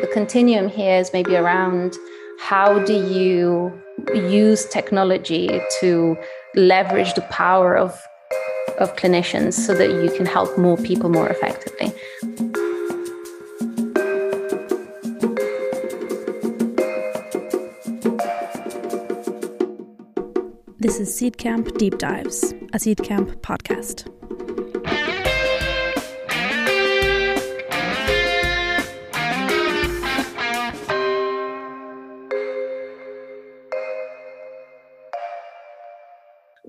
The 0.00 0.08
continuum 0.14 0.68
here 0.68 0.98
is 0.98 1.12
maybe 1.12 1.36
around 1.36 1.94
how 2.38 2.78
do 2.78 2.94
you 2.94 3.70
use 4.14 4.64
technology 4.64 5.60
to 5.80 6.16
leverage 6.54 7.12
the 7.12 7.20
power 7.22 7.76
of 7.76 8.00
of 8.78 8.96
clinicians 8.96 9.52
so 9.52 9.74
that 9.74 9.90
you 9.90 10.10
can 10.16 10.24
help 10.24 10.56
more 10.56 10.78
people 10.78 11.10
more 11.10 11.28
effectively. 11.28 11.92
This 20.78 20.98
is 20.98 21.10
Seedcamp 21.10 21.76
Deep 21.76 21.98
Dives, 21.98 22.52
a 22.72 22.78
Seedcamp 22.78 23.36
podcast. 23.42 24.08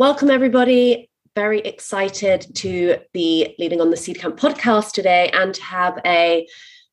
Welcome, 0.01 0.31
everybody. 0.31 1.11
Very 1.35 1.59
excited 1.59 2.55
to 2.55 2.97
be 3.13 3.53
leading 3.59 3.81
on 3.81 3.91
the 3.91 3.95
Seedcamp 3.95 4.35
podcast 4.35 4.93
today 4.93 5.29
and 5.31 5.53
to 5.53 5.61
have 5.61 5.99
a 6.03 6.47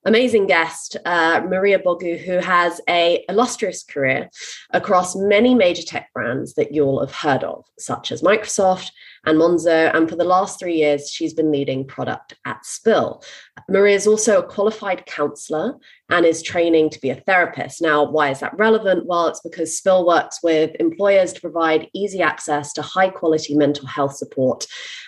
amazing 0.05 0.45
guest, 0.45 0.95
uh, 1.05 1.41
Maria 1.49 1.79
Bogu, 1.79 2.19
who 2.23 2.37
has 2.37 2.79
a 2.87 3.25
illustrious 3.27 3.81
career 3.81 4.29
across 4.73 5.15
many 5.15 5.55
major 5.55 5.81
tech 5.81 6.13
brands 6.13 6.53
that 6.53 6.71
you'll 6.71 6.99
have 6.99 7.15
heard 7.15 7.43
of, 7.43 7.65
such 7.79 8.11
as 8.11 8.21
Microsoft 8.21 8.91
and 9.25 9.37
Monzo. 9.37 9.93
And 9.95 10.09
for 10.09 10.15
the 10.15 10.23
last 10.23 10.59
three 10.59 10.75
years, 10.75 11.09
she's 11.09 11.33
been 11.33 11.51
leading 11.51 11.85
product 11.85 12.35
at 12.45 12.65
Spill. 12.65 13.23
Maria 13.69 13.95
is 13.95 14.07
also 14.07 14.39
a 14.39 14.47
qualified 14.47 15.05
counselor 15.05 15.75
and 16.09 16.25
is 16.25 16.41
training 16.41 16.89
to 16.89 16.99
be 16.99 17.09
a 17.09 17.15
therapist. 17.15 17.81
Now, 17.81 18.03
why 18.03 18.31
is 18.31 18.39
that 18.39 18.57
relevant? 18.57 19.05
Well, 19.05 19.27
it's 19.27 19.41
because 19.41 19.77
Spill 19.77 20.05
works 20.07 20.39
with 20.41 20.75
employers 20.79 21.33
to 21.33 21.41
provide 21.41 21.89
easy 21.93 22.21
access 22.21 22.73
to 22.73 22.81
high 22.81 23.09
quality 23.09 23.55
mental 23.55 23.87
health 23.87 24.15
support. 24.15 24.65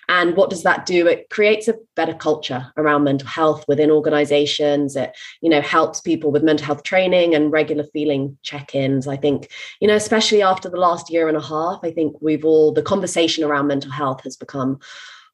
And 0.10 0.36
what 0.36 0.50
does 0.50 0.64
that 0.64 0.86
do? 0.86 1.08
It 1.08 1.30
creates 1.30 1.68
a 1.70 1.76
better 1.96 2.14
culture 2.14 2.72
around 2.76 3.06
mental 3.06 3.30
health 3.30 3.64
within 3.68 3.90
organizations. 3.90 4.96
It, 4.96 5.16
you 5.42 5.50
know, 5.50 5.62
helps 5.62 6.02
people 6.02 6.32
with 6.32 6.44
mental 6.44 6.66
health 6.66 6.84
training 6.84 7.34
and 7.34 7.52
regular 7.52 7.86
feeling 7.94 8.38
check-ins. 8.44 9.08
I 9.08 9.16
think, 9.16 9.50
you 9.80 9.88
know, 9.88 9.96
especially 9.96 10.42
after 10.42 10.70
the 10.70 10.78
last 10.78 11.10
year 11.10 11.30
and 11.30 11.38
a 11.38 11.42
half, 11.42 11.80
I 11.84 11.92
think 11.92 12.18
we've 12.22 12.44
all 12.44 12.74
the 12.74 12.82
conversation 12.82 13.44
around 13.44 13.68
mental 13.68 13.92
health 13.92 14.01
has 14.24 14.36
become 14.36 14.80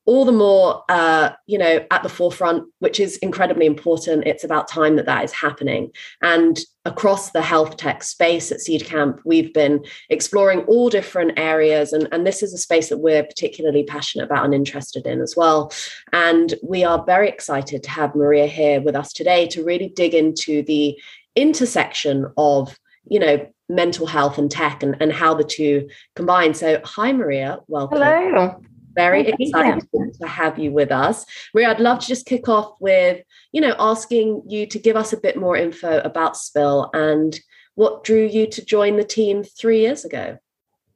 all 0.08 0.24
the 0.24 0.32
more 0.32 0.84
uh, 0.90 1.32
you 1.46 1.58
know 1.58 1.86
at 1.92 2.02
the 2.02 2.10
forefront 2.10 2.64
which 2.80 3.00
is 3.00 3.18
incredibly 3.18 3.66
important. 3.66 4.26
It's 4.26 4.44
about 4.44 4.68
time 4.68 4.96
that 4.96 5.06
that 5.06 5.24
is 5.24 5.34
happening. 5.34 5.92
And 6.22 6.58
across 6.86 7.32
the 7.32 7.42
health 7.42 7.76
tech 7.76 8.04
space 8.04 8.50
at 8.52 8.60
seedcamp 8.60 9.20
we've 9.26 9.54
been 9.54 9.86
exploring 10.10 10.62
all 10.62 10.90
different 10.90 11.38
areas. 11.38 11.92
And, 11.92 12.08
and 12.14 12.26
this 12.26 12.42
is 12.42 12.54
a 12.54 12.58
space 12.58 12.88
that 12.90 13.00
we're 13.00 13.24
particularly 13.24 13.84
passionate 13.84 14.24
about 14.24 14.46
and 14.46 14.56
interested 14.56 15.06
in 15.06 15.22
as 15.22 15.36
well. 15.36 15.72
And 16.14 16.56
we 16.64 16.86
are 16.86 17.04
very 17.06 17.28
excited 17.28 17.84
to 17.84 17.90
have 17.90 18.16
maria 18.16 18.48
here 18.48 18.82
with 18.82 18.96
us 18.96 19.12
today 19.12 19.46
to 19.48 19.64
really 19.64 19.90
dig 19.90 20.14
into 20.14 20.64
the 20.64 20.98
intersection 21.36 22.26
of 22.38 22.80
you 23.10 23.20
know 23.20 23.48
mental 23.70 24.08
health 24.08 24.38
and 24.38 24.50
tech 24.50 24.82
and, 24.82 24.96
and 25.02 25.12
how 25.12 25.34
the 25.34 25.44
two 25.44 25.88
combine 26.16 26.54
so 26.54 26.82
hi 26.84 27.12
maria 27.12 27.60
welcome 27.68 27.98
hello 27.98 28.60
very 28.98 29.24
Thank 29.24 29.40
excited 29.40 29.88
you. 29.94 30.12
to 30.20 30.28
have 30.28 30.58
you 30.58 30.72
with 30.72 30.92
us. 30.92 31.24
Maria, 31.54 31.70
I'd 31.70 31.80
love 31.80 32.00
to 32.00 32.08
just 32.08 32.26
kick 32.26 32.50
off 32.50 32.74
with, 32.80 33.24
you 33.52 33.62
know, 33.62 33.76
asking 33.78 34.42
you 34.48 34.66
to 34.66 34.80
give 34.80 34.96
us 34.96 35.14
a 35.14 35.18
bit 35.18 35.38
more 35.38 35.56
info 35.56 36.00
about 36.00 36.36
Spill 36.36 36.90
and 36.94 37.40
what 37.76 38.04
drew 38.04 38.26
you 38.26 38.48
to 38.48 38.66
join 38.66 38.98
the 38.98 39.04
team 39.04 39.44
three 39.44 39.82
years 39.82 40.04
ago. 40.04 40.40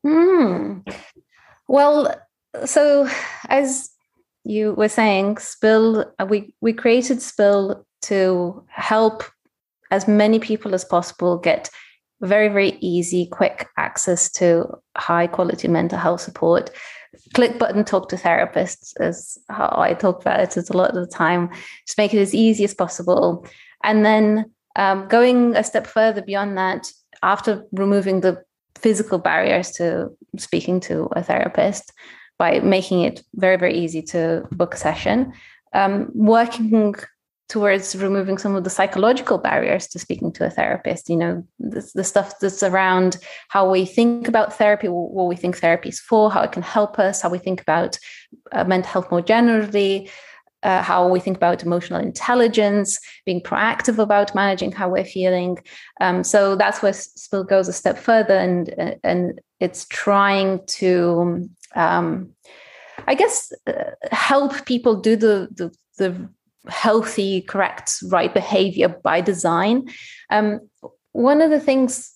Hmm. 0.04 0.80
Well, 1.68 2.16
so 2.66 3.08
as 3.50 3.92
you 4.44 4.74
were 4.74 4.90
saying, 4.90 5.38
Spill, 5.38 6.12
uh, 6.18 6.26
we, 6.26 6.56
we 6.60 6.74
created 6.74 7.22
Spill 7.22 7.86
to 8.04 8.66
help 8.68 9.24
as 9.92 10.08
many 10.08 10.40
people 10.40 10.74
as 10.74 10.84
possible 10.84 11.38
get 11.38 11.70
very, 12.22 12.48
very 12.48 12.78
easy, 12.82 13.26
quick 13.26 13.68
access 13.78 14.32
to 14.32 14.66
high 14.98 15.28
quality 15.28 15.68
mental 15.68 15.98
health 15.98 16.22
support 16.22 16.72
click 17.34 17.60
button 17.60 17.84
talk 17.84 18.10
to 18.10 18.16
therapists 18.16 18.94
is 19.00 19.38
how 19.50 19.74
I 19.78 19.94
talk 19.94 20.22
about 20.22 20.40
it. 20.40 20.58
It's 20.58 20.70
a 20.70 20.78
lot 20.78 20.90
of 20.90 20.96
the 20.96 21.08
time. 21.08 21.50
Just 21.86 21.98
make 21.98 22.14
it 22.14 22.20
as 22.20 22.34
easy 22.34 22.64
as 22.64 22.74
possible. 22.74 23.46
And 23.84 24.06
then 24.06 24.52
um, 24.76 25.08
going 25.08 25.56
a 25.56 25.64
step 25.64 25.88
further 25.88 26.22
beyond 26.22 26.58
that, 26.58 26.92
after 27.24 27.66
removing 27.72 28.22
the 28.22 28.42
physical 28.76 29.20
barriers 29.20 29.72
to 29.72 30.10
speaking 30.38 30.80
to 30.82 31.08
a 31.16 31.24
therapist 31.24 31.92
by 32.40 32.60
making 32.62 33.02
it 33.02 33.22
very, 33.36 33.58
very 33.58 33.78
easy 33.78 34.02
to 34.02 34.48
book 34.52 34.74
a 34.74 34.78
session, 34.78 35.34
um, 35.74 36.10
working 36.16 36.96
towards 37.52 37.98
removing 37.98 38.38
some 38.38 38.56
of 38.56 38.64
the 38.64 38.70
psychological 38.70 39.38
barriers 39.38 39.86
to 39.86 40.00
speaking 40.00 40.32
to 40.32 40.46
a 40.46 40.50
therapist 40.50 41.10
you 41.10 41.18
know 41.18 41.44
the, 41.60 41.92
the 41.96 42.04
stuff 42.04 42.40
that's 42.40 42.64
around 42.64 43.18
how 43.50 43.70
we 43.70 43.84
think 43.84 44.30
about 44.30 44.58
therapy 44.58 44.88
what 44.88 45.28
we 45.28 45.36
think 45.36 45.58
therapy 45.58 45.90
is 45.90 46.00
for 46.00 46.32
how 46.32 46.42
it 46.42 46.54
can 46.54 46.64
help 46.64 46.98
us 46.98 47.22
how 47.22 47.30
we 47.30 47.38
think 47.38 47.60
about 47.62 48.00
uh, 48.54 48.64
mental 48.64 48.90
health 48.90 49.12
more 49.12 49.22
generally 49.22 50.10
uh, 50.64 50.82
how 50.82 51.08
we 51.08 51.20
think 51.20 51.36
about 51.38 51.64
emotional 51.64 52.00
intelligence, 52.00 53.00
being 53.26 53.42
proactive 53.42 53.98
about 53.98 54.36
managing 54.36 54.72
how 54.72 54.88
we're 54.88 55.04
feeling. 55.04 55.58
Um, 56.00 56.24
so 56.24 56.56
that's 56.56 56.84
where 56.84 56.94
Spill 56.94 57.44
goes 57.44 57.68
a 57.68 57.74
step 57.74 57.98
further, 57.98 58.36
and 58.36 59.00
and 59.04 59.42
it's 59.60 59.88
trying 59.88 60.64
to, 60.68 61.50
um, 61.76 62.30
I 63.08 63.16
guess, 63.16 63.52
uh, 63.66 63.90
help 64.12 64.68
people 64.68 65.02
do 65.02 65.16
the 65.16 65.48
the, 65.52 65.74
the 65.98 66.30
healthy, 66.68 67.42
correct, 67.42 67.94
right 68.10 68.34
behavior 68.34 68.90
by 68.90 69.22
design. 69.22 69.90
Um, 70.30 70.60
one 71.12 71.42
of 71.42 71.50
the 71.50 71.60
things 71.60 72.14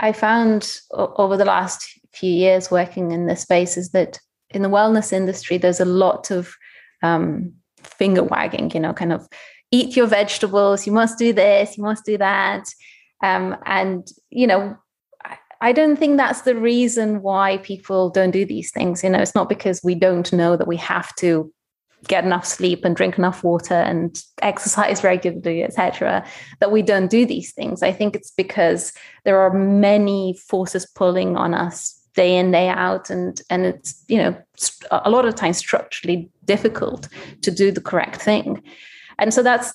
I 0.00 0.12
found 0.12 0.78
over 0.92 1.36
the 1.36 1.44
last 1.44 1.88
few 2.12 2.32
years 2.32 2.70
working 2.70 3.10
in 3.10 3.26
this 3.26 3.42
space 3.42 3.76
is 3.76 3.90
that 3.90 4.20
in 4.50 4.62
the 4.62 4.68
wellness 4.68 5.12
industry, 5.12 5.58
there's 5.58 5.80
a 5.80 5.84
lot 5.84 6.30
of 6.30 6.54
um, 7.02 7.52
finger 7.82 8.22
wagging, 8.22 8.70
you 8.72 8.80
know, 8.80 8.92
kind 8.92 9.12
of 9.12 9.26
eat 9.70 9.96
your 9.96 10.06
vegetables, 10.06 10.86
you 10.86 10.92
must 10.92 11.18
do 11.18 11.32
this, 11.32 11.76
you 11.76 11.82
must 11.82 12.04
do 12.04 12.16
that. 12.18 12.64
Um, 13.22 13.56
and, 13.66 14.06
you 14.30 14.46
know, 14.46 14.76
I 15.60 15.72
don't 15.72 15.96
think 15.96 16.16
that's 16.16 16.42
the 16.42 16.54
reason 16.54 17.22
why 17.22 17.58
people 17.58 18.10
don't 18.10 18.30
do 18.30 18.44
these 18.44 18.70
things. 18.70 19.02
You 19.02 19.10
know, 19.10 19.20
it's 19.20 19.34
not 19.34 19.48
because 19.48 19.80
we 19.82 19.94
don't 19.94 20.30
know 20.32 20.56
that 20.56 20.68
we 20.68 20.76
have 20.76 21.14
to 21.16 21.52
get 22.08 22.24
enough 22.24 22.46
sleep 22.46 22.84
and 22.84 22.96
drink 22.96 23.18
enough 23.18 23.44
water 23.44 23.74
and 23.74 24.22
exercise 24.42 25.04
regularly 25.12 25.62
etc 25.62 26.24
that 26.60 26.72
we 26.72 26.82
don't 26.82 27.10
do 27.10 27.26
these 27.26 27.52
things. 27.52 27.82
I 27.82 27.92
think 27.92 28.14
it's 28.14 28.30
because 28.30 28.92
there 29.24 29.40
are 29.40 29.52
many 29.52 30.34
forces 30.48 30.86
pulling 30.86 31.36
on 31.36 31.54
us 31.54 32.00
day 32.14 32.36
in 32.36 32.50
day 32.52 32.68
out 32.68 33.10
and 33.10 33.40
and 33.50 33.66
it's 33.66 34.04
you 34.08 34.18
know 34.18 34.36
a 34.90 35.10
lot 35.10 35.26
of 35.26 35.34
times 35.34 35.58
structurally 35.58 36.28
difficult 36.44 37.08
to 37.42 37.50
do 37.50 37.70
the 37.70 37.80
correct 37.80 38.20
thing. 38.20 38.62
And 39.18 39.32
so 39.32 39.42
that's 39.42 39.74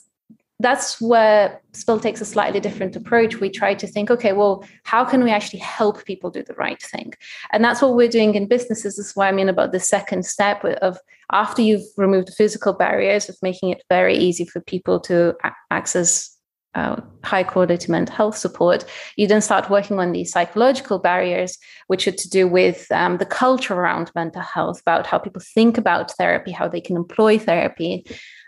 that's 0.60 1.00
where 1.00 1.62
Spill 1.74 2.00
takes 2.00 2.20
a 2.20 2.26
slightly 2.26 2.60
different 2.60 2.96
approach. 2.96 3.40
We 3.40 3.50
try 3.50 3.74
to 3.76 3.88
think, 3.88 4.12
okay, 4.12 4.34
well, 4.34 4.66
how 4.84 5.06
can 5.06 5.24
we 5.24 5.32
actually 5.32 5.60
help 5.60 6.04
people 6.04 6.30
do 6.30 6.44
the 6.44 6.54
right 6.56 6.82
thing? 6.82 7.14
And 7.54 7.64
that's 7.64 7.82
what 7.82 7.96
we're 7.96 8.10
doing 8.10 8.36
in 8.36 8.48
businesses. 8.48 8.98
This 8.98 9.08
is 9.08 9.16
why 9.16 9.30
I 9.30 9.32
mean 9.32 9.48
about 9.48 9.72
the 9.72 9.80
second 9.80 10.26
step 10.26 10.64
of 10.66 10.98
after 11.32 11.62
you've 11.62 11.86
removed 11.96 12.28
the 12.28 12.34
physical 12.34 12.74
barriers 12.74 13.30
of 13.30 13.38
making 13.42 13.70
it 13.70 13.84
very 13.90 14.18
easy 14.18 14.46
for 14.46 14.60
people 14.60 15.00
to 15.02 15.36
access 15.72 16.36
uh, 16.76 17.02
high 17.24 17.44
quality 17.44 17.92
mental 17.92 18.16
health 18.16 18.38
support, 18.38 18.86
you 19.16 19.28
then 19.28 19.42
start 19.42 19.70
working 19.70 20.00
on 20.00 20.12
these 20.12 20.32
psychological 20.32 21.00
barriers, 21.00 21.58
which 21.88 22.08
are 22.08 22.12
to 22.12 22.30
do 22.30 22.48
with 22.48 22.92
um, 22.92 23.18
the 23.18 23.26
culture 23.26 23.74
around 23.74 24.12
mental 24.14 24.42
health, 24.42 24.82
about 24.82 25.08
how 25.08 25.18
people 25.18 25.42
think 25.54 25.78
about 25.78 26.12
therapy, 26.12 26.52
how 26.52 26.68
they 26.68 26.82
can 26.82 26.96
employ 26.96 27.40
therapy 27.40 28.06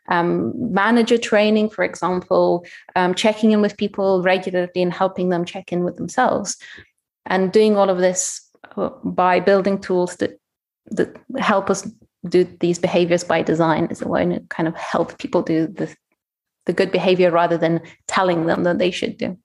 um, 0.09 0.73
manager 0.73 1.17
training, 1.17 1.69
for 1.69 1.83
example, 1.83 2.65
um, 2.95 3.13
checking 3.13 3.51
in 3.51 3.61
with 3.61 3.77
people 3.77 4.21
regularly 4.23 4.81
and 4.81 4.93
helping 4.93 5.29
them 5.29 5.45
check 5.45 5.71
in 5.71 5.83
with 5.83 5.97
themselves, 5.97 6.57
and 7.25 7.51
doing 7.51 7.77
all 7.77 7.89
of 7.89 7.99
this 7.99 8.41
uh, 8.77 8.89
by 9.03 9.39
building 9.39 9.79
tools 9.79 10.15
that 10.17 10.39
that 10.87 11.15
help 11.37 11.69
us 11.69 11.89
do 12.27 12.43
these 12.59 12.79
behaviors 12.79 13.23
by 13.23 13.41
design 13.41 13.85
is 13.85 14.01
a 14.01 14.07
way 14.07 14.25
to 14.25 14.39
kind 14.49 14.67
of 14.67 14.75
help 14.75 15.17
people 15.17 15.41
do 15.41 15.67
the 15.67 15.95
the 16.65 16.73
good 16.73 16.91
behavior 16.91 17.31
rather 17.31 17.57
than 17.57 17.81
telling 18.07 18.45
them 18.45 18.63
that 18.63 18.77
they 18.77 18.91
should 18.91 19.17
do. 19.17 19.37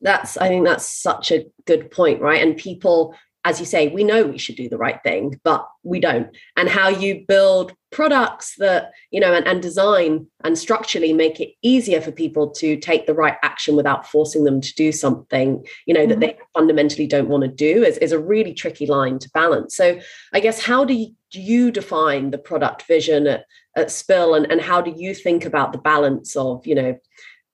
That's 0.00 0.36
I 0.36 0.48
think 0.48 0.64
that's 0.64 0.88
such 0.88 1.30
a 1.32 1.46
good 1.66 1.90
point, 1.90 2.20
right? 2.20 2.42
And 2.42 2.56
people 2.56 3.14
as 3.44 3.58
you 3.58 3.66
say, 3.66 3.88
we 3.88 4.04
know 4.04 4.24
we 4.24 4.38
should 4.38 4.56
do 4.56 4.68
the 4.68 4.76
right 4.76 5.02
thing, 5.02 5.40
but 5.44 5.66
we 5.82 5.98
don't. 5.98 6.28
And 6.56 6.68
how 6.68 6.88
you 6.88 7.24
build 7.26 7.74
products 7.90 8.54
that, 8.58 8.92
you 9.10 9.18
know, 9.18 9.32
and, 9.32 9.46
and 9.46 9.62
design 9.62 10.26
and 10.44 10.58
structurally 10.58 11.12
make 11.12 11.40
it 11.40 11.54
easier 11.62 12.00
for 12.00 12.12
people 12.12 12.50
to 12.50 12.76
take 12.76 13.06
the 13.06 13.14
right 13.14 13.36
action 13.42 13.76
without 13.76 14.06
forcing 14.06 14.44
them 14.44 14.60
to 14.60 14.74
do 14.74 14.92
something, 14.92 15.64
you 15.86 15.94
know, 15.94 16.00
mm-hmm. 16.00 16.10
that 16.10 16.20
they 16.20 16.38
fundamentally 16.54 17.06
don't 17.06 17.28
want 17.28 17.42
to 17.42 17.48
do 17.48 17.82
is, 17.82 17.96
is 17.98 18.12
a 18.12 18.18
really 18.18 18.52
tricky 18.52 18.86
line 18.86 19.18
to 19.18 19.30
balance. 19.30 19.74
So 19.74 19.98
I 20.34 20.40
guess 20.40 20.62
how 20.62 20.84
do 20.84 20.92
you, 20.92 21.14
do 21.30 21.40
you 21.40 21.70
define 21.70 22.30
the 22.30 22.38
product 22.38 22.82
vision 22.82 23.26
at, 23.26 23.46
at 23.76 23.90
Spill 23.90 24.34
and, 24.34 24.50
and 24.52 24.60
how 24.60 24.82
do 24.82 24.92
you 24.94 25.14
think 25.14 25.46
about 25.46 25.72
the 25.72 25.78
balance 25.78 26.36
of, 26.36 26.66
you 26.66 26.74
know, 26.74 26.98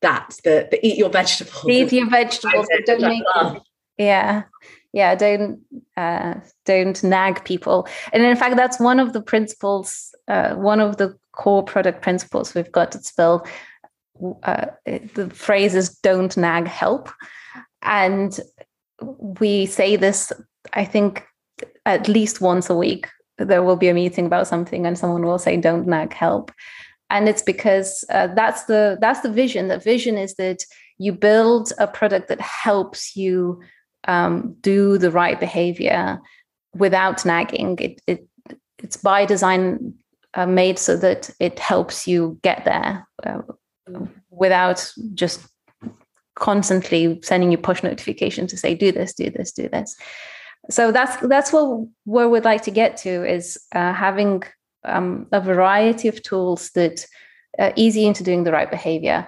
that 0.02 0.36
the, 0.44 0.68
the 0.70 0.86
eat 0.86 0.98
your 0.98 1.08
vegetables 1.08 1.64
eat 1.68 1.92
your 1.92 2.08
vegetables 2.08 2.66
don't 2.86 3.00
make 3.00 3.22
yeah 3.96 4.42
yeah 4.96 5.14
don't 5.14 5.60
uh, 5.96 6.34
don't 6.64 7.04
nag 7.04 7.44
people. 7.44 7.86
And 8.12 8.24
in 8.24 8.36
fact 8.36 8.56
that's 8.56 8.80
one 8.80 8.98
of 8.98 9.12
the 9.12 9.20
principles 9.20 10.14
uh, 10.26 10.54
one 10.54 10.80
of 10.80 10.96
the 10.96 11.14
core 11.32 11.62
product 11.62 12.00
principles 12.00 12.54
we've 12.54 12.72
got 12.72 12.96
at 12.96 13.04
spill. 13.04 13.46
Uh, 14.42 14.66
the 14.86 15.30
phrase 15.34 15.74
is 15.74 15.90
don't 15.98 16.34
nag 16.36 16.66
help. 16.66 17.10
And 17.82 18.40
we 19.40 19.66
say 19.66 19.96
this 19.96 20.32
i 20.72 20.84
think 20.84 21.22
at 21.84 22.08
least 22.08 22.40
once 22.40 22.70
a 22.70 22.74
week. 22.74 23.06
There 23.38 23.62
will 23.62 23.76
be 23.76 23.88
a 23.88 23.94
meeting 23.94 24.26
about 24.26 24.48
something 24.48 24.86
and 24.86 24.98
someone 24.98 25.26
will 25.26 25.38
say 25.38 25.58
don't 25.58 25.86
nag 25.86 26.14
help. 26.14 26.50
And 27.10 27.28
it's 27.28 27.42
because 27.42 28.02
uh, 28.08 28.28
that's 28.28 28.64
the 28.64 28.96
that's 29.00 29.20
the 29.20 29.30
vision. 29.30 29.68
The 29.68 29.78
vision 29.78 30.16
is 30.16 30.34
that 30.36 30.64
you 30.96 31.12
build 31.12 31.72
a 31.78 31.86
product 31.86 32.28
that 32.28 32.40
helps 32.40 33.14
you 33.14 33.60
um, 34.06 34.56
do 34.60 34.98
the 34.98 35.10
right 35.10 35.38
behavior 35.38 36.20
without 36.74 37.24
nagging. 37.24 37.78
It, 37.80 38.00
it 38.06 38.28
it's 38.82 38.96
by 38.96 39.24
design 39.24 39.94
uh, 40.34 40.46
made 40.46 40.78
so 40.78 40.96
that 40.96 41.30
it 41.40 41.58
helps 41.58 42.06
you 42.06 42.38
get 42.42 42.64
there 42.64 43.06
uh, 43.24 43.40
without 44.30 44.92
just 45.14 45.46
constantly 46.34 47.18
sending 47.22 47.50
you 47.50 47.58
push 47.58 47.82
notifications 47.82 48.50
to 48.50 48.56
say 48.56 48.74
do 48.74 48.92
this, 48.92 49.14
do 49.14 49.30
this, 49.30 49.52
do 49.52 49.68
this. 49.68 49.96
So 50.68 50.92
that's 50.92 51.16
that's 51.26 51.52
what 51.52 51.86
where 52.04 52.28
we'd 52.28 52.44
like 52.44 52.62
to 52.62 52.70
get 52.70 52.96
to 52.98 53.24
is 53.24 53.58
uh, 53.74 53.92
having 53.92 54.42
um, 54.84 55.26
a 55.32 55.40
variety 55.40 56.08
of 56.08 56.22
tools 56.22 56.70
that 56.70 57.06
are 57.58 57.72
easy 57.76 58.06
into 58.06 58.22
doing 58.24 58.44
the 58.44 58.52
right 58.52 58.70
behavior. 58.70 59.26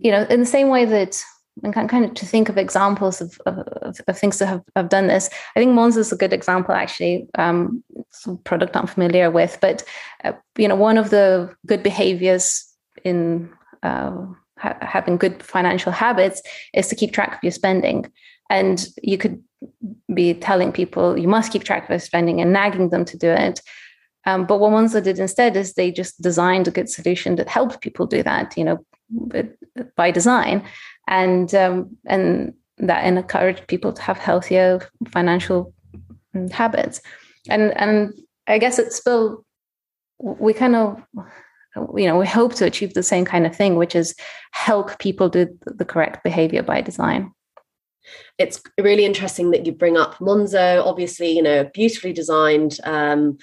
You 0.00 0.10
know, 0.10 0.22
in 0.28 0.40
the 0.40 0.46
same 0.46 0.68
way 0.68 0.84
that 0.86 1.22
and 1.62 1.74
kind 1.74 2.04
of 2.04 2.14
to 2.14 2.26
think 2.26 2.48
of 2.48 2.56
examples 2.56 3.20
of, 3.20 3.38
of, 3.46 4.00
of, 4.08 4.18
things 4.18 4.38
that 4.38 4.46
have, 4.46 4.62
have 4.74 4.88
done 4.88 5.06
this. 5.06 5.28
I 5.54 5.60
think 5.60 5.72
Monzo 5.72 5.98
is 5.98 6.12
a 6.12 6.16
good 6.16 6.32
example, 6.32 6.74
actually. 6.74 7.26
Um, 7.36 7.84
product 8.44 8.76
I'm 8.76 8.86
familiar 8.86 9.30
with, 9.30 9.58
but 9.60 9.84
uh, 10.24 10.32
you 10.56 10.66
know, 10.66 10.76
one 10.76 10.98
of 10.98 11.10
the 11.10 11.54
good 11.66 11.82
behaviors 11.82 12.66
in 13.04 13.50
uh, 13.82 14.12
ha- 14.58 14.78
having 14.80 15.18
good 15.18 15.42
financial 15.42 15.92
habits 15.92 16.42
is 16.72 16.88
to 16.88 16.96
keep 16.96 17.12
track 17.12 17.34
of 17.34 17.42
your 17.42 17.52
spending. 17.52 18.10
And 18.48 18.86
you 19.02 19.18
could 19.18 19.42
be 20.12 20.34
telling 20.34 20.72
people 20.72 21.18
you 21.18 21.28
must 21.28 21.52
keep 21.52 21.64
track 21.64 21.84
of 21.84 21.90
your 21.90 21.98
spending 21.98 22.40
and 22.40 22.52
nagging 22.52 22.90
them 22.90 23.04
to 23.06 23.18
do 23.18 23.30
it. 23.30 23.60
Um, 24.24 24.46
but 24.46 24.58
what 24.58 24.72
Monzo 24.72 25.02
did 25.02 25.18
instead 25.18 25.56
is 25.56 25.74
they 25.74 25.90
just 25.90 26.20
designed 26.22 26.68
a 26.68 26.70
good 26.70 26.88
solution 26.88 27.36
that 27.36 27.48
helped 27.48 27.80
people 27.80 28.06
do 28.06 28.22
that, 28.22 28.56
you 28.56 28.64
know, 28.64 28.84
by 29.96 30.10
design 30.10 30.64
and 31.08 31.54
um, 31.54 31.96
and 32.06 32.54
that 32.78 33.04
encourage 33.04 33.66
people 33.66 33.92
to 33.92 34.02
have 34.02 34.18
healthier 34.18 34.80
financial 35.10 35.74
mm, 36.34 36.50
habits. 36.50 37.00
And 37.48 37.76
and 37.76 38.12
i 38.46 38.58
guess 38.58 38.78
it's 38.78 38.96
still 38.96 39.44
we 40.18 40.52
kind 40.52 40.76
of 40.76 41.02
you 41.96 42.06
know 42.06 42.18
we 42.18 42.26
hope 42.26 42.54
to 42.54 42.64
achieve 42.64 42.94
the 42.94 43.02
same 43.02 43.24
kind 43.24 43.46
of 43.46 43.56
thing 43.56 43.76
which 43.76 43.96
is 43.96 44.14
help 44.52 44.98
people 44.98 45.28
do 45.28 45.48
the 45.64 45.84
correct 45.84 46.22
behavior 46.22 46.62
by 46.62 46.80
design. 46.80 47.32
It's 48.38 48.60
really 48.80 49.04
interesting 49.04 49.50
that 49.52 49.64
you 49.66 49.72
bring 49.72 49.96
up 49.96 50.16
monzo 50.16 50.84
obviously 50.84 51.32
you 51.32 51.42
know 51.42 51.64
beautifully 51.72 52.12
designed 52.12 52.78
um, 52.84 53.38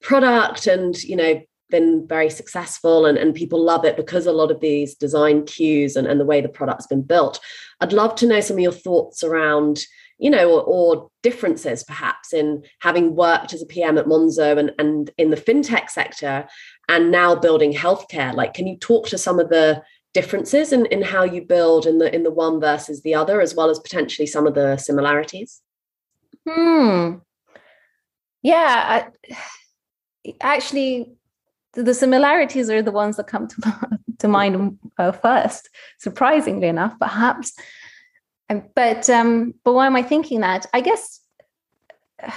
product 0.00 0.66
and 0.66 1.00
you 1.02 1.16
know 1.16 1.40
been 1.70 2.06
very 2.06 2.30
successful 2.30 3.06
and, 3.06 3.18
and 3.18 3.34
people 3.34 3.62
love 3.62 3.84
it 3.84 3.96
because 3.96 4.26
a 4.26 4.32
lot 4.32 4.50
of 4.50 4.60
these 4.60 4.94
design 4.94 5.44
cues 5.44 5.96
and, 5.96 6.06
and 6.06 6.20
the 6.20 6.24
way 6.24 6.40
the 6.40 6.48
product's 6.48 6.86
been 6.86 7.02
built. 7.02 7.40
I'd 7.80 7.92
love 7.92 8.14
to 8.16 8.26
know 8.26 8.40
some 8.40 8.56
of 8.56 8.62
your 8.62 8.72
thoughts 8.72 9.24
around, 9.24 9.84
you 10.18 10.30
know, 10.30 10.50
or, 10.50 10.62
or 10.62 11.10
differences 11.22 11.82
perhaps 11.84 12.32
in 12.32 12.62
having 12.80 13.16
worked 13.16 13.52
as 13.52 13.62
a 13.62 13.66
PM 13.66 13.98
at 13.98 14.06
Monzo 14.06 14.58
and, 14.58 14.72
and 14.78 15.10
in 15.18 15.30
the 15.30 15.36
fintech 15.36 15.90
sector 15.90 16.46
and 16.88 17.10
now 17.10 17.34
building 17.34 17.72
healthcare. 17.72 18.34
Like, 18.34 18.54
can 18.54 18.66
you 18.66 18.76
talk 18.76 19.08
to 19.08 19.18
some 19.18 19.40
of 19.40 19.48
the 19.48 19.82
differences 20.14 20.72
in, 20.72 20.86
in 20.86 21.02
how 21.02 21.24
you 21.24 21.42
build 21.42 21.86
in 21.86 21.98
the 21.98 22.14
in 22.14 22.22
the 22.22 22.30
one 22.30 22.60
versus 22.60 23.02
the 23.02 23.14
other, 23.14 23.40
as 23.40 23.54
well 23.54 23.68
as 23.68 23.80
potentially 23.80 24.26
some 24.26 24.46
of 24.46 24.54
the 24.54 24.76
similarities? 24.76 25.60
Hmm. 26.48 27.16
Yeah, 28.42 29.08
I, 29.28 29.36
actually, 30.40 31.16
the 31.74 31.94
similarities 31.94 32.70
are 32.70 32.82
the 32.82 32.92
ones 32.92 33.16
that 33.16 33.26
come 33.26 33.48
to, 33.48 33.98
to 34.18 34.28
mind 34.28 34.78
uh, 34.98 35.12
first, 35.12 35.68
surprisingly 35.98 36.68
enough, 36.68 36.94
perhaps. 36.98 37.52
But 38.74 39.08
um, 39.10 39.54
but 39.64 39.72
why 39.72 39.86
am 39.86 39.96
I 39.96 40.02
thinking 40.02 40.40
that? 40.40 40.66
I 40.72 40.80
guess 40.80 41.20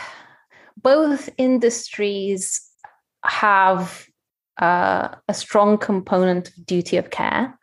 both 0.82 1.30
industries 1.38 2.62
have 3.24 4.08
uh, 4.60 5.10
a 5.28 5.34
strong 5.34 5.78
component 5.78 6.50
of 6.50 6.66
duty 6.66 6.98
of 6.98 7.10
care. 7.10 7.58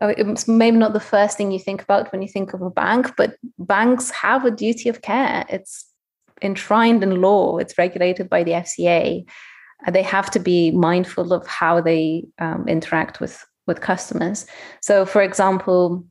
It's 0.00 0.46
maybe 0.48 0.76
not 0.76 0.92
the 0.92 1.00
first 1.00 1.36
thing 1.36 1.50
you 1.50 1.58
think 1.58 1.82
about 1.82 2.12
when 2.12 2.20
you 2.20 2.28
think 2.28 2.52
of 2.52 2.60
a 2.60 2.70
bank, 2.70 3.12
but 3.16 3.36
banks 3.58 4.10
have 4.10 4.44
a 4.44 4.50
duty 4.50 4.88
of 4.88 5.02
care. 5.02 5.46
It's 5.48 5.86
enshrined 6.42 7.02
in 7.02 7.22
law. 7.22 7.58
It's 7.58 7.78
regulated 7.78 8.28
by 8.28 8.44
the 8.44 8.52
FCA 8.52 9.24
they 9.90 10.02
have 10.02 10.30
to 10.30 10.38
be 10.38 10.70
mindful 10.70 11.32
of 11.32 11.46
how 11.46 11.80
they 11.80 12.24
um, 12.38 12.66
interact 12.68 13.20
with 13.20 13.44
with 13.66 13.80
customers. 13.80 14.46
So, 14.80 15.06
for 15.06 15.22
example, 15.22 16.04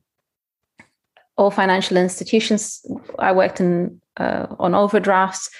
all 1.36 1.50
financial 1.50 1.96
institutions 1.96 2.84
I 3.18 3.32
worked 3.32 3.60
in 3.60 4.00
uh, 4.16 4.46
on 4.58 4.74
overdrafts. 4.74 5.50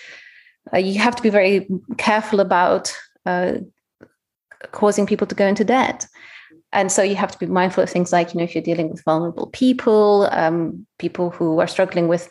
Uh, 0.73 0.79
you 0.79 0.99
have 0.99 1.17
to 1.17 1.23
be 1.23 1.31
very 1.31 1.69
careful 1.99 2.41
about 2.41 2.95
uh, 3.27 3.55
causing 4.73 5.07
people 5.07 5.27
to 5.27 5.35
go 5.35 5.47
into 5.47 5.65
debt. 5.65 6.07
And 6.73 6.91
so 6.91 7.03
you 7.03 7.15
have 7.15 7.31
to 7.31 7.39
be 7.39 7.47
mindful 7.47 7.85
of 7.85 7.91
things 7.91 8.13
like, 8.13 8.35
you 8.35 8.39
know, 8.39 8.45
if 8.45 8.55
you're 8.55 8.65
dealing 8.65 8.91
with 8.91 9.05
vulnerable 9.05 9.47
people, 9.49 10.29
um, 10.33 10.87
people 10.99 11.31
who 11.31 11.61
are 11.61 11.69
struggling 11.69 12.09
with 12.09 12.31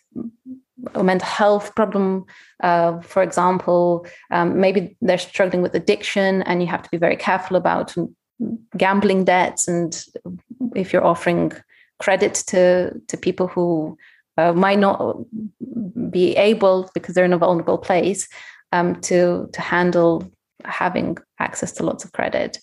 a 0.95 1.03
mental 1.03 1.27
health 1.27 1.75
problem, 1.75 2.25
uh, 2.63 2.99
for 3.01 3.23
example, 3.23 4.05
um, 4.31 4.59
maybe 4.59 4.95
they're 5.01 5.17
struggling 5.17 5.61
with 5.61 5.75
addiction, 5.75 6.41
and 6.43 6.61
you 6.61 6.67
have 6.67 6.83
to 6.83 6.89
be 6.89 6.97
very 6.97 7.15
careful 7.15 7.57
about 7.57 7.95
gambling 8.77 9.25
debts. 9.25 9.67
And 9.67 10.03
if 10.75 10.91
you're 10.91 11.05
offering 11.05 11.51
credit 11.99 12.33
to 12.47 12.91
to 13.07 13.17
people 13.17 13.47
who 13.47 13.97
uh, 14.37 14.53
might 14.53 14.79
not 14.79 15.17
be 16.09 16.35
able, 16.35 16.89
because 16.93 17.15
they're 17.15 17.25
in 17.25 17.33
a 17.33 17.37
vulnerable 17.37 17.77
place, 17.77 18.27
um, 18.71 18.99
to 19.01 19.49
to 19.53 19.61
handle 19.61 20.31
having 20.65 21.17
access 21.39 21.71
to 21.73 21.83
lots 21.83 22.05
of 22.05 22.11
credit. 22.11 22.59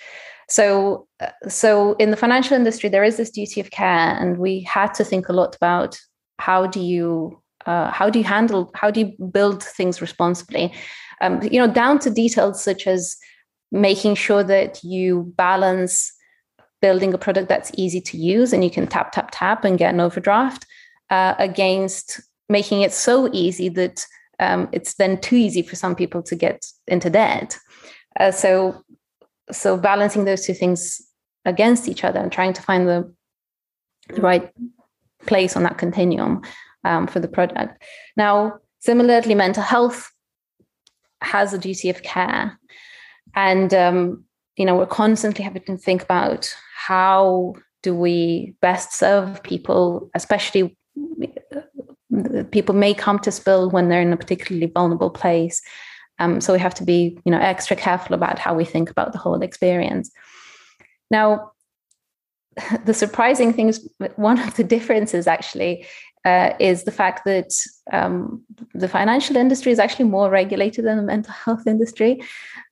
So, 0.49 1.07
uh, 1.21 1.31
so 1.49 1.95
in 1.99 2.11
the 2.11 2.17
financial 2.17 2.57
industry, 2.57 2.89
there 2.89 3.05
is 3.05 3.17
this 3.17 3.31
duty 3.31 3.61
of 3.61 3.71
care, 3.71 4.17
and 4.19 4.37
we 4.39 4.63
had 4.63 4.95
to 4.95 5.05
think 5.05 5.29
a 5.29 5.33
lot 5.33 5.55
about 5.55 6.01
how 6.39 6.67
do 6.67 6.81
you 6.81 7.40
uh, 7.67 7.91
how 7.91 8.11
do 8.11 8.19
you 8.19 8.25
handle 8.25 8.71
how 8.75 8.91
do 8.91 9.01
you 9.01 9.29
build 9.29 9.63
things 9.63 10.01
responsibly? 10.01 10.73
Um, 11.21 11.43
you 11.43 11.59
know 11.59 11.73
down 11.73 11.99
to 12.01 12.11
details 12.11 12.63
such 12.63 12.87
as 12.87 13.17
making 13.71 14.15
sure 14.15 14.43
that 14.43 14.83
you 14.83 15.33
balance 15.37 16.13
building 16.83 17.13
a 17.13 17.19
product 17.19 17.49
that's 17.49 17.71
easy 17.77 18.01
to 18.01 18.17
use 18.17 18.53
and 18.53 18.65
you 18.65 18.71
can 18.71 18.87
tap 18.87 19.13
tap 19.13 19.29
tap 19.33 19.65
and 19.65 19.79
get 19.79 19.93
an 19.95 20.01
overdraft 20.01 20.67
uh, 21.11 21.35
against 21.39 22.21
making 22.49 22.83
it 22.83 22.93
so 22.93 23.31
easy 23.33 23.69
that 23.69 24.05
um, 24.39 24.69
it's 24.73 24.95
then 24.95 25.21
too 25.21 25.37
easy 25.37 25.63
for 25.63 25.77
some 25.77 25.95
people 25.95 26.23
to 26.23 26.35
get 26.35 26.67
into 26.89 27.11
debt. 27.11 27.59
Uh, 28.19 28.31
so 28.31 28.83
so 29.53 29.77
balancing 29.77 30.25
those 30.25 30.47
two 30.47 30.55
things 30.55 31.01
against 31.45 31.89
each 31.89 32.05
other 32.05 32.21
and 32.21 32.33
trying 32.33 32.53
to 32.53 32.63
find 32.63 32.89
the, 32.89 33.13
the 34.15 34.21
right 34.21 34.51
place 35.27 35.57
on 35.57 35.63
that 35.63 35.79
continuum 35.79 36.43
um, 36.85 37.07
for 37.07 37.21
the 37.21 37.29
product. 37.29 37.83
Now, 38.17 38.59
similarly, 38.81 39.35
mental 39.35 39.63
health 39.63 40.11
has 41.23 41.53
a 41.53 41.59
duty 41.59 41.91
of 41.91 42.03
care. 42.03 42.59
And, 43.35 43.73
um, 43.75 44.25
you 44.57 44.65
know, 44.65 44.77
we're 44.77 44.87
constantly 44.87 45.45
having 45.45 45.63
to 45.63 45.77
think 45.77 46.03
about 46.03 46.55
how 46.75 47.55
do 47.83 47.95
we 47.95 48.55
best 48.61 48.93
serve 48.93 49.43
people, 49.43 50.11
especially 50.15 50.77
people 52.51 52.75
may 52.75 52.93
come 52.93 53.19
to 53.21 53.31
spill 53.31 53.71
when 53.71 53.89
they're 53.89 54.03
in 54.03 54.13
a 54.13 54.17
particularly 54.17 54.67
vulnerable 54.67 55.11
place. 55.11 55.63
Um, 56.19 56.41
so 56.41 56.53
we 56.53 56.59
have 56.59 56.75
to 56.75 56.85
be, 56.85 57.19
you 57.25 57.33
know, 57.33 57.39
extra 57.39 57.77
careful 57.77 58.15
about 58.15 58.39
how 58.39 58.55
we 58.55 58.65
think 58.65 58.91
about 58.91 59.13
the 59.13 59.19
whole 59.19 59.41
experience. 59.43 60.11
Now, 61.11 61.53
the 62.85 62.95
surprising 62.95 63.53
thing 63.53 63.69
is 63.69 63.89
one 64.17 64.39
of 64.39 64.55
the 64.57 64.65
differences 64.77 65.27
actually 65.27 65.87
uh, 66.25 66.53
is 66.61 66.85
the 66.85 66.93
fact 66.93 67.25
that 67.25 67.51
um, 67.93 68.45
the 68.75 68.89
financial 68.89 69.37
industry 69.37 69.73
is 69.73 69.79
actually 69.79 70.05
more 70.05 70.31
regulated 70.31 70.85
than 70.85 70.97
the 70.97 71.03
mental 71.03 71.33
health 71.45 71.67
industry. 71.67 72.23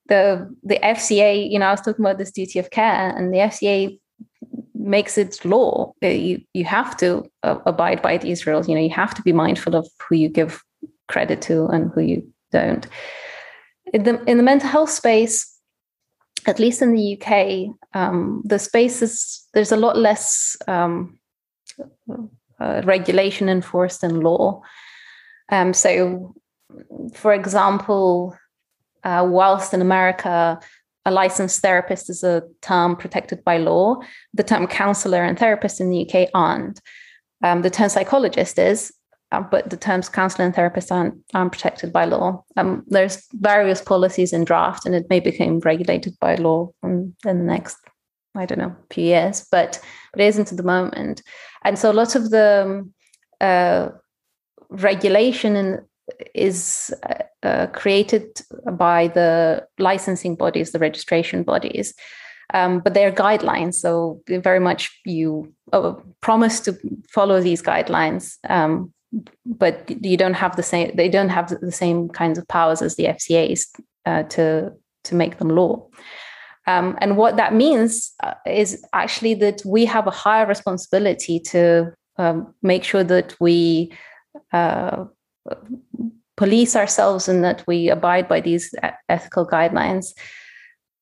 The 0.09 0.49
the 0.63 0.79
FCA, 0.83 1.51
you 1.51 1.59
know, 1.59 1.67
I 1.67 1.71
was 1.71 1.81
talking 1.81 2.05
about 2.05 2.19
this 2.19 2.33
duty 2.33 2.59
of 2.59 2.71
care, 2.71 3.15
and 3.17 3.33
the 3.33 3.39
FCA 3.39 3.99
makes 4.75 5.19
it 5.19 5.45
law. 5.45 5.93
You 6.01 6.41
you 6.55 6.65
have 6.65 6.97
to 6.99 7.25
uh, 7.43 7.59
abide 7.67 8.03
by 8.03 8.19
these 8.19 8.47
rules. 8.47 8.69
You 8.69 8.75
know, 8.75 8.81
you 8.81 8.91
have 8.91 9.15
to 9.15 9.23
be 9.23 9.33
mindful 9.33 9.77
of 9.77 9.89
who 10.09 10.17
you 10.17 10.29
give 10.29 10.63
credit 11.09 11.43
to 11.43 11.67
and 11.67 11.91
who 11.93 12.01
you 12.01 12.33
don't. 12.53 12.87
In 13.93 14.05
the 14.05 14.23
in 14.25 14.37
the 14.37 14.43
mental 14.43 14.69
health 14.69 14.91
space, 14.91 15.59
at 16.47 16.59
least 16.59 16.83
in 16.83 16.95
the 16.95 17.19
UK, 17.21 17.75
um, 17.95 18.43
the 18.45 18.59
space 18.59 19.03
is 19.03 19.47
there's 19.53 19.73
a 19.73 19.77
lot 19.77 19.97
less 19.97 20.57
um, 20.67 21.19
uh, 22.61 22.83
regulation 22.85 23.49
enforced 23.49 24.05
in 24.05 24.21
law. 24.21 24.61
Um, 25.51 25.73
so, 25.73 26.35
for 27.15 27.33
example, 27.33 28.37
uh, 29.05 29.27
whilst 29.29 29.73
in 29.73 29.81
America 29.81 30.61
a 31.05 31.11
licensed 31.11 31.63
therapist 31.63 32.11
is 32.11 32.23
a 32.23 32.43
term 32.61 32.95
protected 32.95 33.43
by 33.43 33.57
law, 33.57 33.97
the 34.35 34.43
term 34.43 34.67
counselor 34.67 35.23
and 35.25 35.39
therapist 35.39 35.81
in 35.81 35.91
the 35.91 36.07
UK 36.07 36.29
aren't. 36.35 36.81
Um, 37.43 37.63
the 37.63 37.71
term 37.71 37.89
psychologist 37.89 38.59
is, 38.59 38.93
uh, 39.33 39.41
but 39.41 39.71
the 39.71 39.77
terms 39.77 40.09
counselor 40.09 40.45
and 40.45 40.55
therapist 40.55 40.93
aren't, 40.93 41.15
aren't 41.35 41.53
protected 41.53 41.93
by 41.93 42.05
law. 42.05 42.45
Um, 42.57 42.85
there's 42.89 43.27
various 43.33 43.81
policies 43.81 44.33
in 44.33 44.45
draft, 44.45 44.85
and 44.85 44.95
it 44.95 45.07
may 45.09 45.21
become 45.21 45.61
regulated 45.61 46.15
by 46.21 46.35
law 46.35 46.71
in, 46.83 47.15
in 47.27 47.39
the 47.39 47.45
next, 47.45 47.77
I 48.35 48.47
don't 48.47 48.59
know, 48.59 48.77
few 48.91 49.05
years, 49.05 49.47
but, 49.51 49.81
but 50.13 50.21
it 50.21 50.27
isn't 50.27 50.53
at 50.53 50.57
the 50.57 50.63
moment. 50.63 51.23
And 51.65 51.79
so 51.79 51.91
a 51.91 51.93
lot 51.93 52.15
of 52.15 52.31
the 52.31 52.89
uh, 53.41 53.89
regulation 54.71 55.57
in, 55.57 55.81
is 56.35 56.95
uh, 57.03 57.47
uh, 57.47 57.67
created 57.69 58.41
by 58.73 59.09
the 59.09 59.67
licensing 59.79 60.37
bodies, 60.37 60.73
the 60.73 60.79
registration 60.79 61.43
bodies. 61.43 61.95
Um, 62.55 62.81
but 62.81 62.95
they're 62.95 63.13
guidelines, 63.13 63.75
so 63.75 64.23
very 64.27 64.61
much 64.61 64.99
you 65.05 65.53
uh, 65.73 65.93
promise 66.23 66.61
to 66.61 66.79
follow 67.11 67.43
these 67.43 67.61
guidelines, 67.61 68.39
um, 68.49 68.91
but 69.45 69.85
you 70.03 70.17
don't 70.17 70.35
have 70.35 70.57
the 70.57 70.63
same. 70.63 70.97
They 70.97 71.11
don't 71.11 71.29
have 71.29 71.49
the 71.61 71.73
same 71.73 72.09
kinds 72.09 72.39
of 72.39 72.49
powers 72.49 72.81
as 72.81 72.97
the 72.97 73.05
FCA's 73.05 73.71
uh, 74.07 74.23
to 74.23 74.73
to 75.05 75.15
make 75.15 75.37
them 75.37 75.51
law. 75.51 75.89
Um, 76.69 76.99
and 77.01 77.17
what 77.17 77.39
that 77.39 77.55
means 77.55 78.13
uh, 78.23 78.35
is 78.47 78.85
actually 78.93 79.33
that 79.37 79.63
we 79.65 79.87
have 79.87 80.07
a 80.07 80.11
higher 80.11 80.47
responsibility 80.47 81.41
to 81.53 81.95
um, 82.19 82.55
make 82.63 82.85
sure 82.85 83.03
that 83.05 83.35
we 83.41 83.91
uh, 84.53 85.07
police 86.37 86.77
ourselves 86.77 87.27
and 87.27 87.43
that 87.43 87.65
we 87.67 87.89
abide 87.89 88.29
by 88.29 88.43
these 88.43 88.75
ethical 89.09 89.47
guidelines. 89.47 90.13